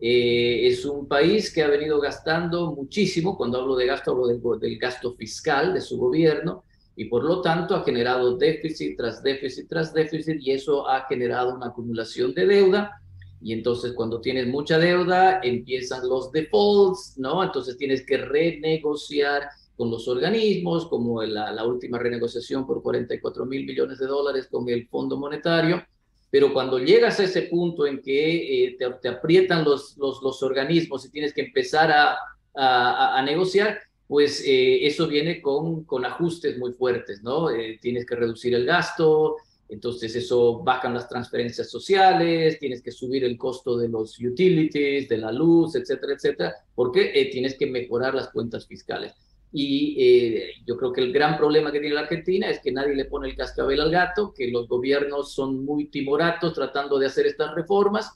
Eh, 0.00 0.66
es 0.66 0.84
un 0.84 1.06
país 1.06 1.52
que 1.52 1.62
ha 1.62 1.68
venido 1.68 2.00
gastando 2.00 2.74
muchísimo, 2.74 3.36
cuando 3.36 3.60
hablo 3.60 3.76
de 3.76 3.86
gasto 3.86 4.10
hablo 4.10 4.26
del 4.58 4.78
gasto 4.78 5.14
fiscal 5.14 5.72
de 5.72 5.80
su 5.80 5.96
gobierno, 5.96 6.64
y 6.96 7.04
por 7.04 7.22
lo 7.22 7.40
tanto 7.40 7.76
ha 7.76 7.84
generado 7.84 8.36
déficit 8.36 8.96
tras 8.96 9.22
déficit 9.22 9.68
tras 9.68 9.94
déficit, 9.94 10.38
y 10.40 10.50
eso 10.50 10.88
ha 10.88 11.06
generado 11.06 11.54
una 11.54 11.68
acumulación 11.68 12.34
de 12.34 12.44
deuda 12.44 13.00
y 13.46 13.52
entonces 13.52 13.92
cuando 13.92 14.20
tienes 14.20 14.48
mucha 14.48 14.76
deuda 14.76 15.38
empiezan 15.40 16.08
los 16.08 16.32
defaults, 16.32 17.16
¿no? 17.16 17.44
Entonces 17.44 17.76
tienes 17.76 18.04
que 18.04 18.16
renegociar 18.16 19.44
con 19.76 19.88
los 19.88 20.08
organismos, 20.08 20.88
como 20.88 21.22
la, 21.22 21.52
la 21.52 21.64
última 21.64 21.96
renegociación 21.96 22.66
por 22.66 22.82
44 22.82 23.46
mil 23.46 23.64
millones 23.64 24.00
de 24.00 24.06
dólares 24.06 24.48
con 24.50 24.68
el 24.68 24.88
Fondo 24.88 25.16
Monetario. 25.16 25.80
Pero 26.28 26.52
cuando 26.52 26.80
llegas 26.80 27.20
a 27.20 27.22
ese 27.22 27.42
punto 27.42 27.86
en 27.86 28.02
que 28.02 28.64
eh, 28.64 28.76
te, 29.00 29.08
aprietan 29.08 29.62
los, 29.62 29.96
los, 29.96 30.20
los, 30.24 30.42
organismos 30.42 31.04
y 31.04 31.12
tienes 31.12 31.32
que 31.32 31.42
empezar 31.42 31.92
a, 31.92 32.16
a, 32.52 33.16
a 33.16 33.22
negociar, 33.22 33.78
pues 34.08 34.42
eh, 34.44 34.84
eso 34.88 35.06
viene 35.06 35.40
con, 35.40 35.84
con 35.84 36.04
ajustes 36.04 36.58
muy 36.58 36.72
fuertes, 36.72 37.22
¿no? 37.22 37.50
Eh, 37.50 37.78
tienes 37.80 38.06
que 38.06 38.16
reducir 38.16 38.56
el 38.56 38.66
gasto, 38.66 39.36
entonces 39.68 40.14
eso 40.14 40.62
bajan 40.62 40.94
las 40.94 41.08
transferencias 41.08 41.68
sociales, 41.70 42.58
tienes 42.58 42.82
que 42.82 42.92
subir 42.92 43.24
el 43.24 43.36
costo 43.36 43.76
de 43.76 43.88
los 43.88 44.18
utilities, 44.20 45.08
de 45.08 45.18
la 45.18 45.32
luz, 45.32 45.74
etcétera, 45.74 46.12
etcétera, 46.14 46.54
porque 46.74 47.10
eh, 47.14 47.30
tienes 47.30 47.56
que 47.56 47.66
mejorar 47.66 48.14
las 48.14 48.28
cuentas 48.30 48.66
fiscales. 48.66 49.12
Y 49.52 49.96
eh, 49.98 50.50
yo 50.66 50.76
creo 50.76 50.92
que 50.92 51.00
el 51.00 51.12
gran 51.12 51.36
problema 51.36 51.72
que 51.72 51.80
tiene 51.80 51.94
la 51.94 52.02
Argentina 52.02 52.48
es 52.48 52.60
que 52.60 52.70
nadie 52.70 52.94
le 52.94 53.06
pone 53.06 53.28
el 53.28 53.36
cascabel 53.36 53.80
al 53.80 53.90
gato, 53.90 54.32
que 54.32 54.48
los 54.50 54.68
gobiernos 54.68 55.32
son 55.32 55.64
muy 55.64 55.86
timoratos 55.86 56.54
tratando 56.54 56.98
de 56.98 57.06
hacer 57.06 57.26
estas 57.26 57.54
reformas 57.54 58.12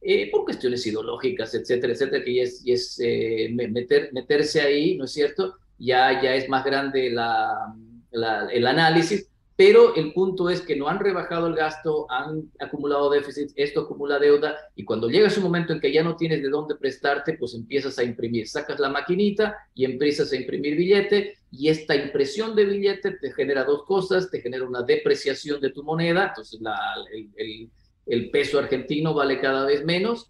eh, 0.00 0.30
por 0.30 0.44
cuestiones 0.44 0.86
ideológicas, 0.86 1.54
etcétera, 1.54 1.92
etcétera, 1.92 2.24
que 2.24 2.42
es, 2.42 2.98
meter, 3.52 4.10
meterse 4.12 4.60
ahí, 4.60 4.96
¿no 4.96 5.04
es 5.04 5.12
cierto? 5.12 5.56
Ya, 5.78 6.22
ya 6.22 6.34
es 6.34 6.48
más 6.48 6.64
grande 6.64 7.08
el 7.08 8.66
análisis 8.66 9.31
pero 9.64 9.94
el 9.94 10.12
punto 10.12 10.50
es 10.50 10.60
que 10.60 10.74
no 10.74 10.88
han 10.88 10.98
rebajado 10.98 11.46
el 11.46 11.54
gasto, 11.54 12.10
han 12.10 12.50
acumulado 12.58 13.08
déficit, 13.08 13.52
esto 13.54 13.82
acumula 13.82 14.18
deuda 14.18 14.56
y 14.74 14.84
cuando 14.84 15.08
llega 15.08 15.28
ese 15.28 15.38
momento 15.38 15.72
en 15.72 15.78
que 15.78 15.92
ya 15.92 16.02
no 16.02 16.16
tienes 16.16 16.42
de 16.42 16.48
dónde 16.48 16.74
prestarte, 16.74 17.34
pues 17.34 17.54
empiezas 17.54 17.96
a 17.96 18.02
imprimir, 18.02 18.48
sacas 18.48 18.80
la 18.80 18.88
maquinita 18.88 19.56
y 19.72 19.84
empiezas 19.84 20.32
a 20.32 20.36
imprimir 20.36 20.74
billete 20.74 21.38
y 21.52 21.68
esta 21.68 21.94
impresión 21.94 22.56
de 22.56 22.64
billete 22.64 23.12
te 23.12 23.30
genera 23.30 23.62
dos 23.62 23.84
cosas, 23.84 24.32
te 24.32 24.40
genera 24.40 24.66
una 24.66 24.82
depreciación 24.82 25.60
de 25.60 25.70
tu 25.70 25.84
moneda, 25.84 26.30
entonces 26.30 26.58
el, 28.06 28.30
peso 28.30 28.58
argentino 28.58 29.14
vale 29.14 29.38
cada 29.38 29.64
vez 29.64 29.84
menos. 29.84 30.28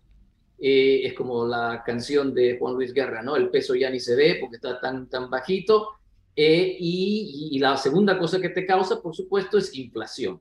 Eh, 0.61 1.07
es 1.07 1.15
como 1.15 1.47
la 1.47 1.83
canción 1.87 2.35
de 2.35 2.59
Juan 2.59 2.75
Luis 2.75 2.93
Guerra, 2.93 3.23
¿no? 3.23 3.35
El 3.35 3.49
peso 3.49 3.75
ya 3.75 3.89
ni 3.89 3.99
se 3.99 4.15
ve 4.15 4.37
porque 4.41 4.57
está 4.57 4.79
tan, 4.79 5.09
tan 5.09 5.31
bajito 5.31 5.89
eh, 6.35 6.77
y, 6.79 7.59
la 7.59 7.77
segunda 7.77 8.19
cosa 8.19 8.41
que 8.41 8.49
te 8.49 8.65
causa, 8.65 9.01
por 9.01 9.15
supuesto, 9.15 9.59
es 9.59 9.77
inflación. 9.77 10.41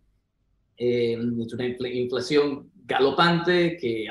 Eh, 0.77 1.13
es 1.13 1.53
una 1.53 1.67
inflación 1.67 2.71
galopante 2.85 3.77
que 3.77 4.07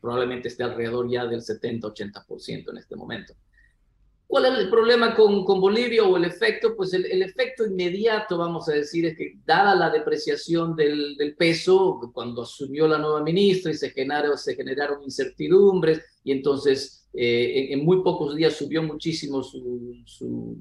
probablemente 0.00 0.48
esté 0.48 0.62
alrededor 0.62 1.10
ya 1.10 1.26
del 1.26 1.40
70-80% 1.40 2.70
en 2.70 2.76
este 2.76 2.94
momento. 2.94 3.34
¿Cuál 4.26 4.44
es 4.44 4.58
el 4.58 4.68
problema 4.68 5.16
con, 5.16 5.42
con 5.42 5.58
Bolivia 5.58 6.04
o 6.04 6.18
el 6.18 6.26
efecto? 6.26 6.76
Pues 6.76 6.92
el, 6.92 7.06
el, 7.06 7.22
efecto 7.22 7.64
inmediato, 7.64 8.36
vamos 8.36 8.68
a 8.68 8.72
decir, 8.72 9.06
es 9.06 9.16
que 9.16 9.38
dada 9.46 9.74
la 9.74 9.88
depreciación 9.88 10.76
del, 10.76 11.16
del 11.16 11.34
peso, 11.34 11.98
cuando 12.12 12.42
asumió 12.42 12.86
la 12.86 12.98
nueva 12.98 13.22
ministra 13.22 13.72
y 13.72 13.74
se 13.74 13.88
generaron, 13.88 14.36
se 14.36 14.54
generaron 14.54 15.02
incertidumbres 15.02 16.02
y 16.22 16.32
entonces 16.32 17.08
eh, 17.14 17.70
en, 17.70 17.78
en, 17.78 17.86
muy 17.86 18.02
pocos 18.02 18.36
días 18.36 18.52
subió 18.52 18.82
muchísimo 18.82 19.42
su, 19.42 19.96
su 20.04 20.58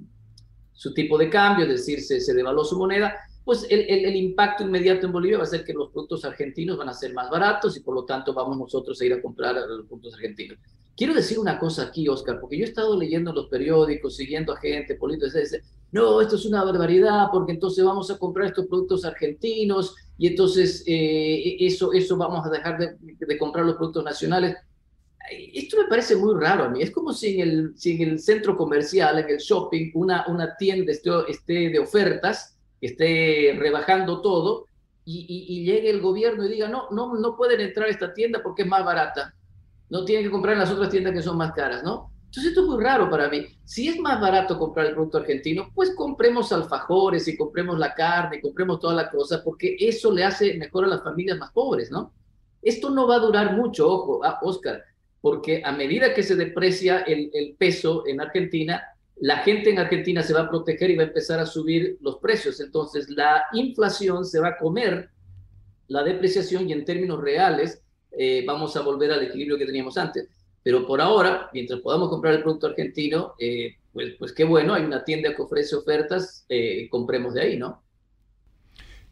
su 0.78 0.94
tipo 0.94 1.18
de 1.18 1.30
cambio, 1.30 1.66
es 1.66 1.72
decir, 1.72 2.02
se, 2.02 2.22
se 2.22 2.34
devaluó 2.34 2.64
su 2.64 2.78
moneda, 2.78 3.16
pues 3.44 3.66
el, 3.70 3.82
el, 3.90 4.16
impacto 4.16 4.64
inmediato 4.64 5.08
en 5.08 5.12
Bolivia 5.12 5.38
va 5.38 5.44
a 5.44 5.48
ser 5.48 5.64
que 5.64 5.74
los 5.74 5.90
productos 5.90 6.24
argentinos 6.24 6.78
van 6.78 6.90
a 6.90 6.94
ser 6.94 7.14
más 7.14 7.30
baratos 7.30 7.76
y 7.76 7.80
por 7.80 7.96
lo 7.96 8.06
tanto 8.06 8.34
vamos 8.34 8.58
nosotros 8.58 9.00
a 9.02 9.06
ir 9.06 9.14
a 9.14 9.22
comprar 9.22 9.56
los 9.56 9.88
productos 9.88 10.14
argentinos. 10.14 10.60
Quiero 10.96 11.14
decir 11.14 11.40
una 11.40 11.58
cosa 11.58 11.84
aquí, 11.84 12.08
Oscar, 12.08 12.40
porque 12.40 12.58
yo 12.58 12.66
he 12.66 12.68
estado 12.68 12.98
leyendo 12.98 13.34
los 13.34 13.48
periódicos, 13.48 14.18
siguiendo 14.18 14.54
a 14.54 14.58
gente, 14.58 14.96
políticos, 14.96 15.34
dice, 15.34 15.62
no, 15.92 16.22
esto 16.22 16.36
es 16.36 16.46
una 16.46 16.64
barbaridad, 16.64 17.28
porque 17.32 17.54
entonces 17.54 17.84
vamos 17.84 18.12
a 18.12 18.18
comprar 18.18 18.48
estos 18.48 18.68
productos 18.68 19.06
argentinos 19.06 19.96
y 20.18 20.28
entonces 20.28 20.84
eh, 20.86 21.56
eso, 21.60 21.94
eso 21.94 22.18
vamos 22.18 22.46
a 22.46 22.50
dejar 22.50 22.78
de, 22.78 22.98
de 23.00 23.38
comprar 23.38 23.66
los 23.66 23.78
productos 23.78 24.04
nacionales 24.04 24.58
esto 25.30 25.78
me 25.78 25.88
parece 25.88 26.16
muy 26.16 26.40
raro 26.40 26.66
a 26.66 26.70
mí. 26.70 26.82
Es 26.82 26.92
como 26.92 27.14
si 27.14 27.40
en 27.40 27.48
el, 27.48 27.74
si 27.78 28.02
en 28.02 28.10
el 28.10 28.20
centro 28.20 28.56
comercial, 28.56 29.20
en 29.20 29.30
el 29.30 29.38
shopping, 29.38 29.92
una, 29.94 30.26
una 30.28 30.56
tienda 30.56 30.92
esté, 30.92 31.10
esté 31.28 31.70
de 31.70 31.80
ofertas, 31.80 32.58
esté 32.82 33.56
rebajando 33.58 34.22
todo, 34.22 34.66
y, 35.06 35.26
y, 35.30 35.64
llegue 35.64 35.90
el 35.90 36.02
gobierno 36.02 36.46
y 36.46 36.50
diga, 36.50 36.68
no, 36.68 36.90
no, 36.92 37.16
no 37.16 37.38
pueden 37.38 37.62
entrar 37.62 37.88
a 37.88 37.92
esta 37.92 38.14
tienda 38.14 38.42
porque 38.44 38.64
es 38.64 38.68
más 38.68 38.84
barata. 38.84 39.34
No 39.90 40.04
tienen 40.04 40.26
que 40.26 40.32
comprar 40.32 40.54
en 40.56 40.60
las 40.60 40.70
otras 40.70 40.90
tiendas 40.90 41.14
que 41.14 41.22
son 41.22 41.38
más 41.38 41.54
caras, 41.54 41.82
¿no? 41.82 42.12
Entonces 42.26 42.50
esto 42.50 42.62
es 42.62 42.68
muy 42.68 42.84
raro 42.84 43.10
para 43.10 43.30
mí. 43.30 43.46
Si 43.64 43.88
es 43.88 43.98
más 44.02 44.20
barato 44.20 44.60
comprar 44.60 44.88
el 44.88 44.94
producto 44.96 45.20
argentino, 45.20 45.72
pues 45.74 45.96
compremos 45.96 46.52
alfajores 46.52 47.26
y 47.30 47.38
compremos 47.38 47.80
la 47.80 47.94
carne, 47.94 48.38
y 48.38 48.42
compremos 48.42 48.82
toda 48.82 48.96
la 48.96 49.10
cosa, 49.10 49.42
porque 49.46 49.78
eso 49.80 50.12
le 50.12 50.26
hace 50.26 50.56
mejor 50.56 50.84
a 50.84 50.88
las 50.90 51.02
familias 51.02 51.38
más 51.38 51.52
pobres, 51.52 51.90
¿no? 51.90 52.12
Esto 52.62 52.90
no 52.90 53.08
va 53.08 53.16
a 53.16 53.20
durar 53.20 53.56
mucho, 53.56 53.90
ojo, 53.90 54.20
ah, 54.26 54.40
Oscar 54.42 54.84
porque 55.22 55.62
a 55.64 55.72
medida 55.72 56.14
que 56.14 56.24
se 56.24 56.36
deprecia 56.36 57.00
el, 57.00 57.56
peso 57.58 58.04
en 58.08 58.22
Argentina, 58.22 58.84
la 59.18 59.38
gente 59.38 59.70
en 59.70 59.80
Argentina 59.80 60.22
se 60.22 60.34
va 60.34 60.42
a 60.42 60.50
proteger 60.50 60.92
y 60.92 60.96
va 60.96 61.04
a 61.04 61.08
empezar 61.08 61.40
a 61.40 61.46
subir 61.46 61.98
los 62.02 62.18
precios. 62.18 62.60
Entonces, 62.60 63.10
la 63.10 63.44
inflación 63.54 64.26
se 64.26 64.40
va 64.40 64.50
a 64.50 64.58
comer 64.58 65.10
la 65.88 66.04
depreciación 66.04 66.70
y 66.70 66.74
en 66.74 66.86
términos 66.86 67.20
reales 67.22 67.82
eh, 68.12 68.44
vamos 68.46 68.76
a 68.76 68.82
volver 68.82 69.12
al 69.12 69.24
equilibrio 69.24 69.58
que 69.58 69.66
teníamos 69.66 69.98
antes. 69.98 70.30
Pero 70.64 70.86
por 70.86 71.02
ahora, 71.02 71.50
mientras 71.54 71.80
podamos 71.80 72.10
comprar 72.10 72.34
el 72.34 72.44
producto 72.44 72.68
argentino, 72.68 73.34
eh, 73.40 73.78
pues, 73.94 74.16
pues 74.20 74.34
qué 74.34 74.44
bueno, 74.44 74.74
hay 74.74 74.84
una 74.84 75.04
tienda 75.04 75.36
que 75.36 75.42
ofrece 75.42 75.76
ofertas, 75.76 76.46
eh, 76.50 76.88
compremos 76.90 77.34
de 77.34 77.42
ahí, 77.42 77.58
¿no? 77.58 77.82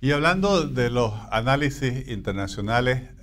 Y 0.02 0.12
hablando 0.12 0.68
de 0.68 0.92
los 0.92 1.14
análisis 1.32 2.10
internacionales, 2.10 3.15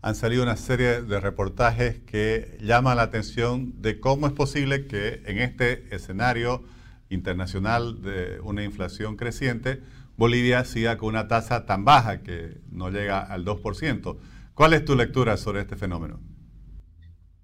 han 0.00 0.14
salido 0.14 0.42
una 0.42 0.56
serie 0.56 1.02
de 1.02 1.20
reportajes 1.20 2.00
que 2.00 2.56
llaman 2.60 2.96
la 2.96 3.02
atención 3.02 3.80
de 3.82 3.98
cómo 3.98 4.26
es 4.26 4.32
posible 4.32 4.86
que 4.86 5.22
en 5.26 5.38
este 5.38 5.94
escenario 5.94 6.62
internacional 7.10 8.00
de 8.02 8.40
una 8.42 8.62
inflación 8.62 9.16
creciente, 9.16 9.80
Bolivia 10.16 10.64
siga 10.64 10.98
con 10.98 11.10
una 11.10 11.26
tasa 11.26 11.66
tan 11.66 11.84
baja 11.84 12.22
que 12.22 12.60
no 12.70 12.90
llega 12.90 13.20
al 13.20 13.44
2%. 13.44 14.16
¿Cuál 14.54 14.74
es 14.74 14.84
tu 14.84 14.94
lectura 14.94 15.36
sobre 15.36 15.60
este 15.60 15.76
fenómeno? 15.76 16.20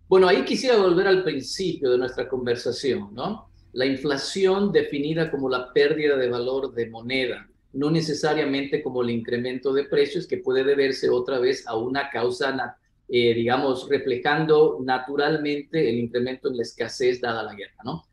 Bueno, 0.08 0.28
ahí 0.28 0.44
quisiera 0.44 0.76
volver 0.76 1.08
al 1.08 1.24
principio 1.24 1.90
de 1.90 1.98
nuestra 1.98 2.28
conversación, 2.28 3.14
¿no? 3.14 3.48
La 3.72 3.86
inflación 3.86 4.70
definida 4.70 5.30
como 5.30 5.48
la 5.48 5.72
pérdida 5.72 6.16
de 6.16 6.28
valor 6.28 6.72
de 6.72 6.88
moneda 6.88 7.48
no 7.74 7.90
necesariamente 7.90 8.82
como 8.82 9.02
el 9.02 9.10
incremento 9.10 9.72
de 9.72 9.84
precios 9.84 10.26
que 10.26 10.38
puede 10.38 10.64
deberse 10.64 11.10
otra 11.10 11.38
vez 11.38 11.66
a 11.66 11.76
una 11.76 12.08
causa, 12.10 12.76
eh, 13.08 13.34
digamos, 13.34 13.88
reflejando 13.88 14.78
naturalmente 14.82 15.88
el 15.88 15.98
incremento 15.98 16.48
en 16.48 16.56
la 16.56 16.62
escasez 16.62 17.20
dada 17.20 17.42
la 17.42 17.54
guerra, 17.54 17.76
¿no? 17.84 18.04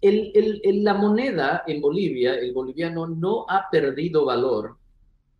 El, 0.00 0.60
el, 0.62 0.84
la 0.84 0.94
moneda 0.94 1.64
en 1.66 1.80
Bolivia, 1.80 2.34
el 2.34 2.52
boliviano 2.52 3.06
no 3.08 3.46
ha 3.48 3.68
perdido 3.70 4.24
valor 4.24 4.76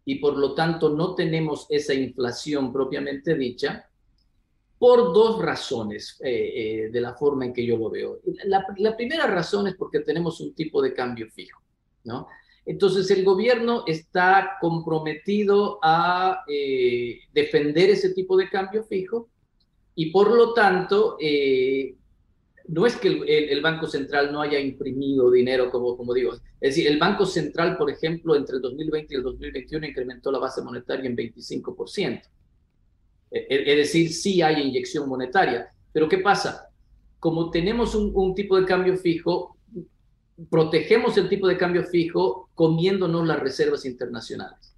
y 0.04 0.16
por 0.16 0.36
lo 0.36 0.54
tanto 0.54 0.88
no 0.88 1.14
tenemos 1.14 1.66
esa 1.68 1.94
inflación 1.94 2.72
propiamente 2.72 3.36
dicha, 3.36 3.88
por 4.78 5.12
dos 5.12 5.42
razones 5.42 6.16
eh, 6.24 6.30
eh, 6.30 6.90
de 6.90 7.00
la 7.00 7.14
forma 7.14 7.44
en 7.44 7.52
que 7.52 7.66
yo 7.66 7.76
lo 7.76 7.90
veo. 7.90 8.20
La, 8.44 8.64
la, 8.78 8.96
primera 8.96 9.26
razón 9.26 9.66
es 9.66 9.74
porque 9.74 10.00
tenemos 10.00 10.40
un 10.40 10.54
tipo 10.54 10.80
de 10.80 10.94
cambio 10.94 11.28
fijo, 11.30 11.60
¿no? 12.04 12.28
Entonces 12.68 13.10
el 13.10 13.24
gobierno 13.24 13.82
está 13.86 14.58
comprometido 14.60 15.80
a 15.82 16.44
eh, 16.46 17.18
defender 17.32 17.90
ese 17.90 18.10
tipo 18.14 18.36
de 18.36 18.48
cambio 18.48 18.84
fijo 18.84 19.28
y 19.94 20.10
por 20.12 20.30
lo 20.30 20.54
tanto 20.54 21.16
no 22.68 22.84
es 22.84 22.96
que 22.96 23.08
el, 23.08 23.60
Banco 23.62 23.86
Central 23.86 24.30
no 24.30 24.42
haya 24.42 24.60
imprimido 24.60 25.30
dinero, 25.30 25.70
como, 25.70 26.12
digo. 26.12 26.34
Es 26.60 26.74
decir, 26.74 26.86
el 26.86 26.98
Banco 26.98 27.24
Central, 27.24 27.78
por 27.78 27.90
ejemplo, 27.90 28.36
entre 28.36 28.56
el 28.56 28.62
2020 28.62 29.14
y 29.14 29.16
el 29.16 29.22
2021 29.22 29.86
incrementó 29.86 30.30
la 30.30 30.38
base 30.38 30.62
monetaria 30.62 31.08
en 31.08 31.16
25%. 31.16 32.22
E, 33.30 33.38
e, 33.38 33.72
es 33.72 33.76
decir, 33.76 34.12
sí 34.12 34.42
hay 34.42 34.60
inyección 34.68 35.08
monetaria. 35.08 35.72
Pero 35.92 36.08
¿qué 36.10 36.18
pasa? 36.18 36.68
Como 37.18 37.50
tenemos 37.50 37.94
un, 37.94 38.34
tipo 38.34 38.60
de 38.60 38.66
cambio 38.66 38.98
fijo, 38.98 39.56
protegemos 40.50 41.16
el 41.16 41.28
tipo 41.28 41.48
de 41.48 41.56
cambio 41.56 41.84
fijo 41.84 42.48
comiéndonos 42.54 43.26
las 43.26 43.40
reservas 43.40 43.84
internacionales. 43.84 44.74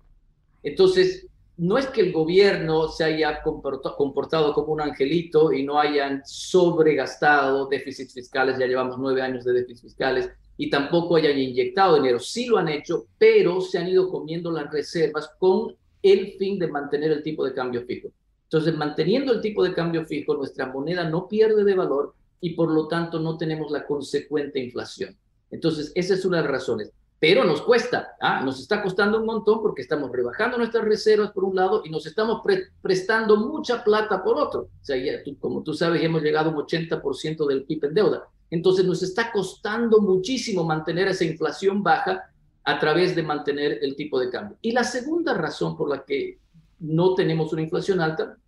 Entonces, 0.62 1.26
no 1.56 1.76
es 1.76 1.86
que 1.88 2.00
el 2.00 2.12
gobierno 2.12 2.88
se 2.88 3.04
haya 3.04 3.42
comportado 3.42 4.54
como 4.54 4.72
un 4.72 4.80
angelito 4.80 5.52
y 5.52 5.62
no 5.62 5.78
hayan 5.78 6.22
sobregastado 6.24 7.68
déficits 7.68 8.14
fiscales, 8.14 8.58
ya 8.58 8.66
llevamos 8.66 8.96
nueve 8.98 9.20
años 9.20 9.44
de 9.44 9.52
déficits 9.52 9.82
fiscales, 9.82 10.30
y 10.56 10.70
tampoco 10.70 11.16
hayan 11.16 11.38
inyectado 11.38 11.96
dinero. 11.96 12.18
Sí 12.18 12.46
lo 12.46 12.58
han 12.58 12.68
hecho, 12.68 13.06
pero 13.18 13.60
se 13.60 13.78
han 13.78 13.88
ido 13.88 14.10
comiendo 14.10 14.50
las 14.50 14.70
reservas 14.70 15.30
con 15.38 15.74
el 16.02 16.32
fin 16.38 16.58
de 16.58 16.68
mantener 16.68 17.10
el 17.12 17.22
tipo 17.22 17.44
de 17.44 17.52
cambio 17.52 17.82
fijo. 17.82 18.08
Entonces, 18.44 18.74
manteniendo 18.74 19.32
el 19.32 19.40
tipo 19.40 19.62
de 19.62 19.72
cambio 19.74 20.04
fijo, 20.04 20.34
nuestra 20.34 20.66
moneda 20.66 21.08
no 21.08 21.28
pierde 21.28 21.62
de 21.64 21.74
valor 21.74 22.14
y 22.40 22.54
por 22.54 22.70
lo 22.70 22.88
tanto 22.88 23.20
no 23.20 23.36
tenemos 23.36 23.70
la 23.70 23.86
consecuente 23.86 24.58
inflación. 24.58 25.16
Entonces, 25.50 25.92
esa 25.94 26.14
es 26.14 26.24
una 26.24 26.38
de 26.38 26.44
las 26.44 26.52
razones. 26.52 26.92
Pero 27.20 27.44
nos 27.44 27.60
cuesta, 27.60 28.16
¿ah? 28.18 28.42
nos 28.42 28.58
está 28.60 28.82
costando 28.82 29.18
un 29.20 29.26
montón 29.26 29.60
porque 29.60 29.82
estamos 29.82 30.10
rebajando 30.10 30.56
nuestras 30.56 30.84
reservas 30.84 31.32
por 31.32 31.44
un 31.44 31.54
lado 31.54 31.82
y 31.84 31.90
nos 31.90 32.06
estamos 32.06 32.40
prestando 32.80 33.36
mucha 33.36 33.84
plata 33.84 34.24
por 34.24 34.38
otro. 34.38 34.60
O 34.62 34.84
sea, 34.84 34.96
como 35.38 35.62
tú 35.62 35.74
sabes, 35.74 36.02
hemos 36.02 36.22
llegado 36.22 36.48
a 36.48 36.54
un 36.54 36.60
80% 36.60 37.46
del 37.46 37.64
PIB 37.64 37.84
en 37.84 37.94
deuda. 37.94 38.24
Entonces 38.48 38.86
nos 38.86 39.02
está 39.02 39.30
costando 39.30 40.00
muchísimo 40.00 40.64
mantener 40.64 41.08
esa 41.08 41.24
inflación 41.24 41.82
baja 41.82 42.24
a 42.64 42.78
través 42.78 43.14
de 43.14 43.22
mantener 43.22 43.80
el 43.82 43.96
tipo 43.96 44.18
de 44.18 44.30
cambio. 44.30 44.56
Y 44.62 44.72
la 44.72 44.84
segunda 44.84 45.34
razón 45.34 45.76
por 45.76 45.90
la 45.90 46.04
que 46.04 46.38
no 46.78 47.14
tenemos 47.14 47.52
una 47.52 47.62
inflación 47.62 48.00
alta 48.00 48.38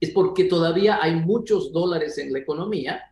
es 0.00 0.10
porque 0.10 0.44
todavía 0.44 1.00
hay 1.02 1.16
muchos 1.16 1.70
dólares 1.70 2.16
en 2.16 2.32
la 2.32 2.38
economía, 2.38 3.02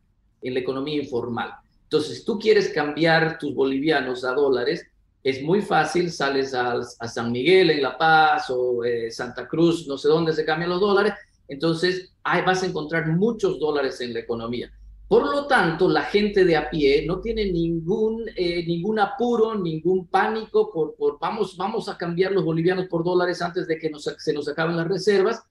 en 0.41 0.55
la 0.55 0.61
economía 0.61 1.03
informal. 1.03 1.53
Entonces, 1.95 2.25
tú 2.25 2.41
quieres 2.41 2.71
cambiar 2.71 3.39
tus 3.39 3.55
bolivianos 3.55 4.25
a 4.25 4.33
dólares, 4.33 4.85
es 5.23 5.45
muy 5.45 5.63
fácil, 5.63 6.11
sales 6.11 6.53
a, 6.53 6.83
San 6.83 7.31
Miguel 7.31 7.71
en 7.71 7.83
La 7.83 7.97
Paz 7.97 8.51
o 8.51 8.83
eh, 8.85 9.13
Santa 9.13 9.47
Cruz, 9.47 9.87
no 9.87 9.97
sé 9.97 10.09
dónde 10.09 10.33
se 10.33 10.45
cambian 10.45 10.71
los 10.71 10.81
dólares, 10.81 11.15
entonces 11.47 12.13
ahí 12.25 12.43
vas 12.45 12.65
a 12.65 12.67
encontrar 12.67 13.07
muchos 13.07 13.61
dólares 13.61 14.01
en 14.01 14.13
la 14.13 14.19
economía. 14.19 14.73
Por 15.07 15.25
lo 15.31 15.47
tanto, 15.47 15.89
la 15.89 16.03
gente 16.03 16.45
de 16.45 16.57
a 16.57 16.69
pie 16.69 17.07
no 17.07 17.21
tiene 17.21 17.53
ningún, 17.53 18.25
eh, 18.35 18.67
ningún 18.67 18.99
apuro, 18.99 19.55
ningún 19.55 20.09
pánico 20.09 20.73
por, 20.73 20.97
por 20.97 21.21
vamos, 21.21 21.57
vamos 21.57 21.89
a 21.89 21.97
cambiar 21.97 22.33
los 22.33 22.45
bolivianos 22.45 22.89
por 22.89 23.05
dólares 23.05 23.41
antes 23.41 23.69
de 23.69 23.79
que 23.79 23.93
se 24.19 24.33
nos 24.33 24.49
acaben 24.49 24.77
las 24.77 24.89
reservas. 24.89 25.45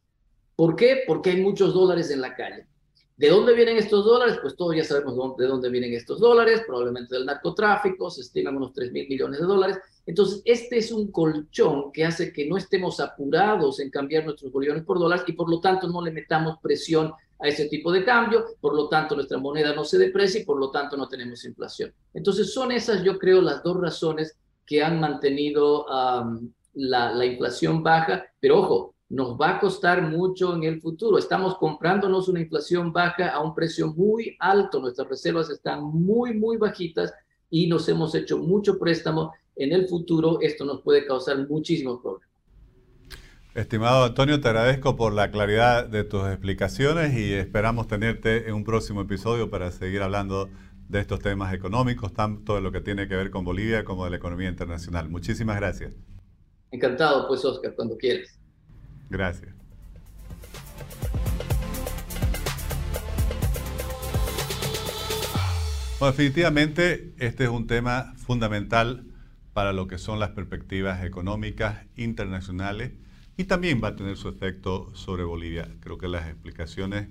¿Por 0.57 0.75
qué? 0.75 1.03
Porque 1.07 1.29
hay 1.29 1.41
muchos 1.41 1.73
dólares 1.73 2.11
en 2.11 2.19
la 2.19 2.35
calle. 2.35 2.65
¿De 3.15 3.29
dónde 3.29 3.53
vienen 3.53 3.77
estos 3.77 4.03
dólares? 4.05 4.39
Pues 4.41 4.55
todos 4.55 4.75
ya 4.75 4.83
sabemos 4.83 5.37
de 5.37 5.45
dónde 5.45 5.69
vienen 5.69 5.93
estos 5.93 6.19
dólares, 6.19 6.63
probablemente 6.65 7.15
del 7.15 7.25
narcotráfico, 7.25 8.09
se 8.09 8.21
estiman 8.21 8.57
unos 8.57 8.73
3 8.73 8.91
mil 8.91 9.07
millones 9.07 9.39
de 9.39 9.45
dólares. 9.45 9.77
Entonces, 10.05 10.41
este 10.45 10.77
es 10.77 10.91
un 10.91 11.11
colchón 11.11 11.91
que 11.91 12.03
hace 12.05 12.33
que 12.33 12.47
no 12.47 12.57
estemos 12.57 12.99
apurados 12.99 13.79
en 13.79 13.91
cambiar 13.91 14.25
nuestros 14.25 14.51
bolivianos 14.51 14.83
por 14.83 14.97
dólares 14.97 15.23
y 15.27 15.33
por 15.33 15.49
lo 15.49 15.61
tanto 15.61 15.87
no 15.87 16.01
le 16.01 16.11
metamos 16.11 16.57
presión 16.61 17.13
a 17.39 17.47
ese 17.47 17.67
tipo 17.67 17.91
de 17.91 18.03
cambio, 18.03 18.45
por 18.59 18.73
lo 18.73 18.89
tanto 18.89 19.15
nuestra 19.15 19.37
moneda 19.37 19.75
no 19.75 19.83
se 19.83 19.97
deprecia 19.97 20.41
y 20.41 20.45
por 20.45 20.59
lo 20.59 20.71
tanto 20.71 20.97
no 20.97 21.07
tenemos 21.07 21.45
inflación. 21.45 21.93
Entonces, 22.15 22.51
son 22.51 22.71
esas, 22.71 23.03
yo 23.03 23.19
creo, 23.19 23.41
las 23.41 23.61
dos 23.61 23.79
razones 23.79 24.37
que 24.65 24.81
han 24.81 24.99
mantenido 24.99 25.85
la, 26.73 27.13
la 27.13 27.25
inflación 27.25 27.83
baja, 27.83 28.25
pero 28.39 28.59
ojo, 28.59 28.92
nos 29.13 29.39
va 29.39 29.57
a 29.57 29.59
costar 29.59 30.01
mucho 30.01 30.55
en 30.55 30.63
el 30.63 30.81
futuro. 30.81 31.19
Estamos 31.19 31.55
comprándonos 31.59 32.27
una 32.29 32.39
inflación 32.39 32.91
baja 32.91 33.29
a 33.29 33.41
un 33.41 33.53
precio 33.53 33.93
muy 33.93 34.35
alto, 34.39 34.79
nuestras 34.79 35.07
reservas 35.07 35.51
están 35.51 35.83
muy, 35.83 36.33
muy 36.33 36.57
bajitas 36.57 37.13
y 37.51 37.67
nos 37.67 37.87
hemos 37.89 38.15
hecho 38.15 38.39
mucho 38.39 38.79
préstamo. 38.79 39.31
En 39.55 39.71
el 39.71 39.87
futuro 39.87 40.39
esto 40.41 40.65
nos 40.65 40.81
puede 40.81 41.05
causar 41.05 41.47
muchísimos 41.47 42.01
problemas. 42.01 42.27
Estimado 43.53 44.05
Antonio, 44.05 44.41
te 44.41 44.47
agradezco 44.47 44.95
por 44.95 45.13
la 45.13 45.29
claridad 45.29 45.87
de 45.87 46.03
tus 46.03 46.25
explicaciones 46.25 47.15
y 47.15 47.33
esperamos 47.33 47.87
tenerte 47.87 48.49
en 48.49 48.55
un 48.55 48.63
próximo 48.63 49.01
episodio 49.01 49.51
para 49.51 49.69
seguir 49.69 50.01
hablando 50.01 50.49
de 50.89 50.99
estos 50.99 51.19
temas 51.19 51.53
económicos, 51.53 52.13
tanto 52.13 52.55
de 52.55 52.61
lo 52.61 52.71
que 52.71 52.81
tiene 52.81 53.07
que 53.07 53.15
ver 53.15 53.29
con 53.29 53.45
Bolivia 53.45 53.83
como 53.83 54.05
de 54.05 54.09
la 54.09 54.17
economía 54.17 54.49
internacional. 54.49 55.07
Muchísimas 55.07 55.57
gracias. 55.57 55.93
Encantado, 56.71 57.27
pues 57.27 57.45
Oscar, 57.45 57.75
cuando 57.75 57.95
quieras. 57.95 58.39
Gracias. 59.13 59.53
definitivamente 66.01 67.13
este 67.17 67.45
es 67.45 67.49
un 67.49 67.65
tema 67.65 68.13
fundamental 68.17 69.05
para 69.53 69.71
lo 69.71 69.87
que 69.87 69.97
son 69.97 70.19
las 70.19 70.31
perspectivas 70.31 71.01
económicas 71.05 71.85
internacionales 71.95 72.91
y 73.37 73.45
también 73.45 73.81
va 73.81 73.89
a 73.89 73.95
tener 73.95 74.17
su 74.17 74.27
efecto 74.27 74.93
sobre 74.95 75.23
Bolivia. 75.23 75.69
Creo 75.79 75.97
que 75.97 76.09
las 76.09 76.27
explicaciones 76.27 77.07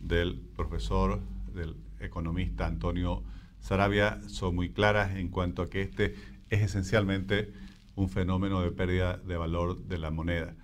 del 0.00 0.40
profesor, 0.54 1.20
del 1.52 1.74
economista 1.98 2.66
Antonio 2.66 3.24
Sarabia 3.58 4.20
son 4.28 4.54
muy 4.54 4.70
claras 4.70 5.16
en 5.16 5.30
cuanto 5.30 5.62
a 5.62 5.70
que 5.70 5.80
este 5.80 6.14
es 6.50 6.60
esencialmente 6.60 7.52
un 7.96 8.08
fenómeno 8.08 8.60
de 8.60 8.70
pérdida 8.70 9.16
de 9.16 9.36
valor 9.36 9.82
de 9.86 9.98
la 9.98 10.10
moneda 10.10 10.54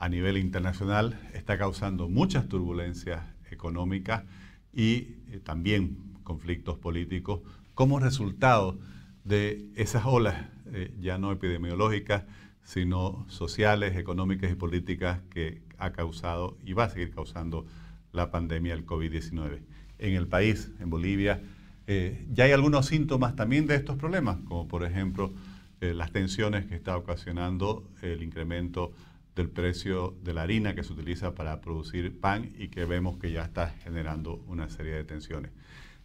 a 0.00 0.08
nivel 0.08 0.38
internacional 0.38 1.20
está 1.34 1.58
causando 1.58 2.08
muchas 2.08 2.48
turbulencias 2.48 3.22
económicas 3.50 4.24
y 4.72 5.16
eh, 5.28 5.40
también 5.44 5.98
conflictos 6.24 6.78
políticos 6.78 7.40
como 7.74 8.00
resultado 8.00 8.78
de 9.24 9.68
esas 9.76 10.06
olas 10.06 10.46
eh, 10.72 10.94
ya 11.00 11.18
no 11.18 11.32
epidemiológicas, 11.32 12.24
sino 12.62 13.26
sociales, 13.28 13.94
económicas 13.98 14.50
y 14.50 14.54
políticas 14.54 15.20
que 15.28 15.60
ha 15.76 15.92
causado 15.92 16.56
y 16.64 16.72
va 16.72 16.84
a 16.84 16.90
seguir 16.90 17.10
causando 17.14 17.66
la 18.12 18.30
pandemia 18.30 18.74
del 18.74 18.86
COVID-19. 18.86 19.60
En 19.98 20.14
el 20.14 20.26
país, 20.28 20.72
en 20.80 20.88
Bolivia, 20.88 21.42
eh, 21.86 22.26
ya 22.32 22.44
hay 22.44 22.52
algunos 22.52 22.86
síntomas 22.86 23.36
también 23.36 23.66
de 23.66 23.74
estos 23.74 23.96
problemas, 23.96 24.38
como 24.46 24.66
por 24.66 24.82
ejemplo 24.82 25.34
las 25.82 26.12
tensiones 26.12 26.66
que 26.66 26.74
está 26.74 26.94
ocasionando 26.94 27.88
el 28.02 28.22
incremento 28.22 28.92
del 29.40 29.48
precio 29.48 30.14
de 30.22 30.34
la 30.34 30.42
harina 30.42 30.74
que 30.74 30.84
se 30.84 30.92
utiliza 30.92 31.34
para 31.34 31.62
producir 31.62 32.20
pan 32.20 32.52
y 32.58 32.68
que 32.68 32.84
vemos 32.84 33.16
que 33.16 33.32
ya 33.32 33.42
está 33.42 33.70
generando 33.82 34.34
una 34.46 34.68
serie 34.68 34.92
de 34.92 35.04
tensiones. 35.04 35.50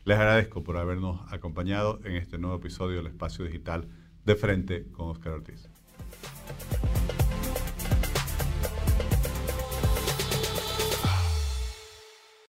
Les 0.06 0.18
agradezco 0.18 0.64
por 0.64 0.78
habernos 0.78 1.22
acompañado 1.34 2.00
en 2.06 2.16
este 2.16 2.38
nuevo 2.38 2.56
episodio 2.56 2.98
del 2.98 3.08
Espacio 3.08 3.44
Digital 3.44 3.90
de 4.24 4.36
Frente 4.36 4.86
con 4.94 5.10
Oscar 5.10 5.34
Ortiz. 5.34 5.68